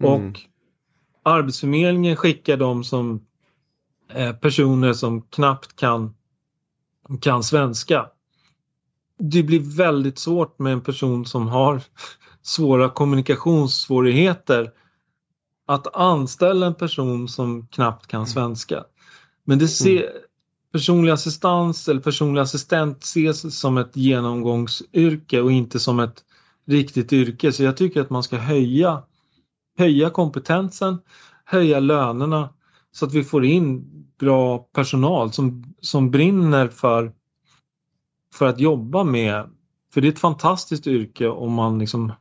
[0.00, 0.12] Mm.
[0.12, 0.40] Och
[1.26, 3.20] Arbetsförmedlingen skickar dem som
[4.12, 6.14] eh, personer som knappt kan,
[7.20, 8.06] kan svenska.
[9.18, 11.82] Det blir väldigt svårt med en person som har
[12.42, 14.70] svåra kommunikationssvårigheter
[15.66, 18.84] att anställa en person som knappt kan svenska.
[19.44, 20.22] Men det ser, mm.
[20.72, 26.24] personlig assistans eller personlig assistent ses som ett genomgångsyrke och inte som ett
[26.66, 27.52] riktigt yrke.
[27.52, 29.02] Så jag tycker att man ska höja,
[29.76, 30.98] höja kompetensen,
[31.44, 32.48] höja lönerna
[32.92, 33.84] så att vi får in
[34.18, 37.12] bra personal som, som brinner för,
[38.34, 39.50] för att jobba med,
[39.94, 42.12] för det är ett fantastiskt yrke om man liksom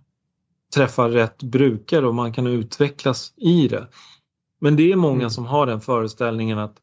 [0.73, 3.87] träffar rätt brukare och man kan utvecklas i det.
[4.61, 5.29] Men det är många mm.
[5.29, 6.81] som har den föreställningen att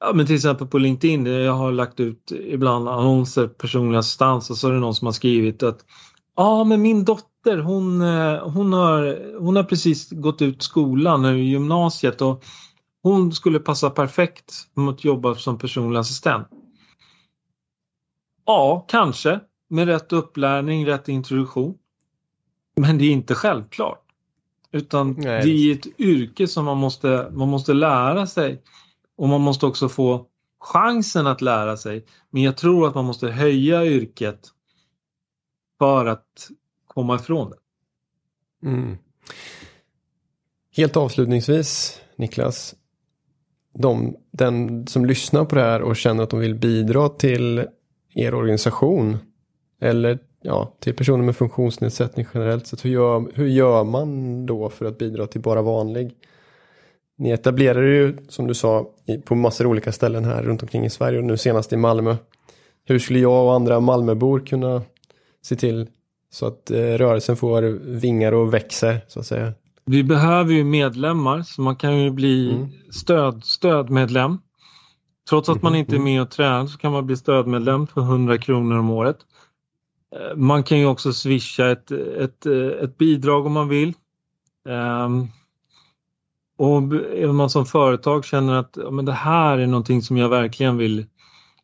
[0.00, 4.56] Ja, men till exempel på LinkedIn, jag har lagt ut ibland annonser, personlig assistans och
[4.56, 5.84] så är det någon som har skrivit att
[6.36, 11.38] Ja, men min dotter hon, eh, hon, har, hon har precis gått ut skolan i
[11.38, 12.44] gymnasiet och
[13.02, 16.48] hon skulle passa perfekt mot att jobba som personlig assistent.
[18.46, 21.74] Ja, kanske med rätt upplärning, rätt introduktion.
[22.76, 24.00] Men det är inte självklart.
[24.72, 25.42] Utan Nej.
[25.44, 28.62] det är ett yrke som man måste, man måste lära sig.
[29.16, 30.26] Och man måste också få
[30.60, 32.06] chansen att lära sig.
[32.30, 34.48] Men jag tror att man måste höja yrket
[35.78, 36.50] för att
[36.94, 37.56] komma ifrån det.
[38.68, 38.96] Mm.
[40.76, 42.74] Helt avslutningsvis, Niklas.
[43.78, 47.66] De, den som lyssnar på det här och känner att de vill bidra till
[48.14, 49.16] er organisation
[49.80, 52.84] eller ja, till personer med funktionsnedsättning generellt sett.
[52.84, 56.14] Hur gör, hur gör man då för att bidra till Bara Vanlig?
[57.16, 58.90] Ni etablerar ju, som du sa,
[59.24, 62.16] på massor av olika ställen här runt omkring i Sverige och nu senast i Malmö.
[62.84, 64.82] Hur skulle jag och andra Malmöbor kunna
[65.42, 65.88] se till
[66.34, 67.62] så att eh, rörelsen får
[68.00, 69.52] vingar och växer så att säga?
[69.84, 72.68] Vi behöver ju medlemmar så man kan ju bli mm.
[72.90, 74.38] stöd, stödmedlem.
[75.28, 78.38] Trots att man inte är med och tränar så kan man bli stödmedlem för 100
[78.38, 79.16] kronor om året.
[80.16, 82.46] Eh, man kan ju också swisha ett, ett,
[82.82, 83.94] ett bidrag om man vill.
[84.68, 85.28] Um,
[86.56, 86.76] och
[87.28, 91.06] om man som företag känner att men det här är någonting som jag verkligen vill,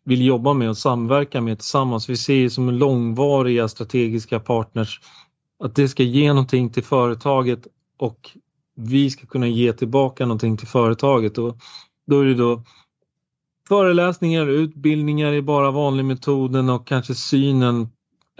[0.04, 2.08] vill jobba med och samverka med tillsammans.
[2.08, 5.00] Vi ser som långvariga strategiska partners
[5.64, 7.66] att det ska ge någonting till företaget
[7.98, 8.30] och
[8.76, 11.38] vi ska kunna ge tillbaka någonting till företaget.
[11.38, 11.56] Och
[12.06, 12.62] då är det då
[13.68, 17.88] föreläsningar, utbildningar i bara vanlig metoden och kanske synen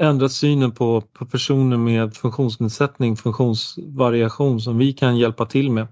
[0.00, 5.86] ändra synen på, på personer med funktionsnedsättning, funktionsvariation som vi kan hjälpa till med.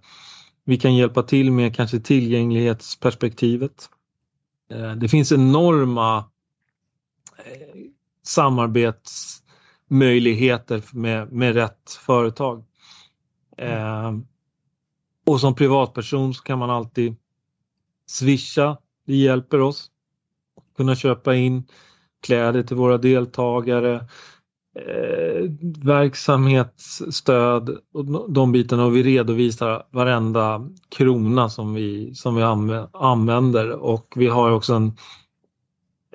[0.65, 3.89] Vi kan hjälpa till med kanske tillgänglighetsperspektivet.
[4.71, 6.19] Eh, det finns enorma
[7.39, 7.77] eh,
[8.23, 12.65] samarbetsmöjligheter med, med rätt företag.
[13.57, 14.13] Eh,
[15.27, 17.17] och som privatperson så kan man alltid
[18.07, 19.91] swisha, det hjälper oss.
[20.77, 21.69] Kunna köpa in
[22.21, 24.09] kläder till våra deltagare,
[24.87, 25.43] eh,
[25.85, 32.43] verksamhetsstöd och de bitarna och vi redovisar varenda krona som vi, som vi
[32.93, 34.93] använder och vi har också en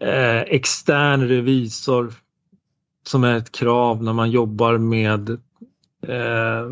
[0.02, 2.14] eh, extern revisor
[3.08, 5.30] som är ett krav när man jobbar med
[6.08, 6.72] eh,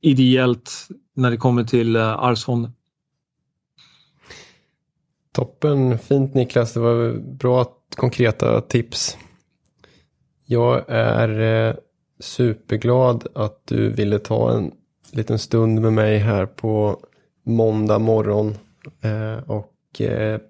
[0.00, 2.72] ideellt när det kommer till eh, arvsfonden.
[5.32, 6.72] Toppen, fint Niklas.
[6.74, 7.64] Det var bra
[7.96, 9.16] konkreta tips.
[10.50, 11.74] Jag är eh,
[12.20, 14.70] superglad att du ville ta en
[15.12, 17.00] liten stund med mig här på
[17.44, 18.54] måndag morgon.
[19.00, 20.40] Eh, och eh,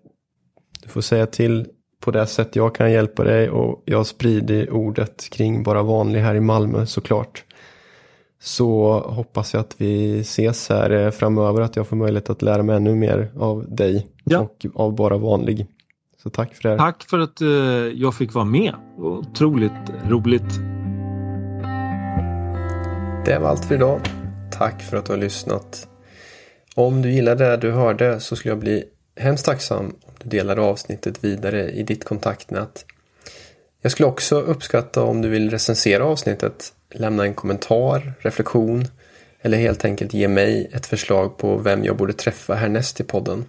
[0.82, 1.66] du får säga till
[2.01, 6.34] på det sätt jag kan hjälpa dig och jag sprider ordet kring Bara Vanlig här
[6.34, 7.44] i Malmö såklart.
[8.40, 12.76] Så hoppas jag att vi ses här framöver, att jag får möjlighet att lära mig
[12.76, 14.40] ännu mer av dig ja.
[14.40, 15.66] och av Bara Vanlig.
[16.22, 16.78] Så tack för det.
[16.78, 17.48] Tack för att eh,
[17.94, 18.74] jag fick vara med.
[18.96, 19.72] Otroligt
[20.08, 20.54] roligt.
[23.24, 24.00] Det var allt för idag.
[24.52, 25.88] Tack för att du har lyssnat.
[26.74, 28.84] Om du gillade det du hörde så skulle jag bli
[29.16, 32.84] hemskt tacksam om du delade avsnittet vidare i ditt kontaktnät.
[33.82, 38.84] Jag skulle också uppskatta om du vill recensera avsnittet, lämna en kommentar, reflektion
[39.40, 43.44] eller helt enkelt ge mig ett förslag på vem jag borde träffa härnäst i podden.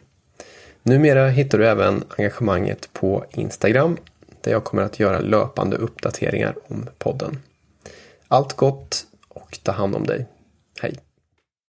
[0.83, 3.97] Numera hittar du även engagemanget på Instagram
[4.41, 7.37] där jag kommer att göra löpande uppdateringar om podden.
[8.27, 10.27] Allt gott och ta hand om dig.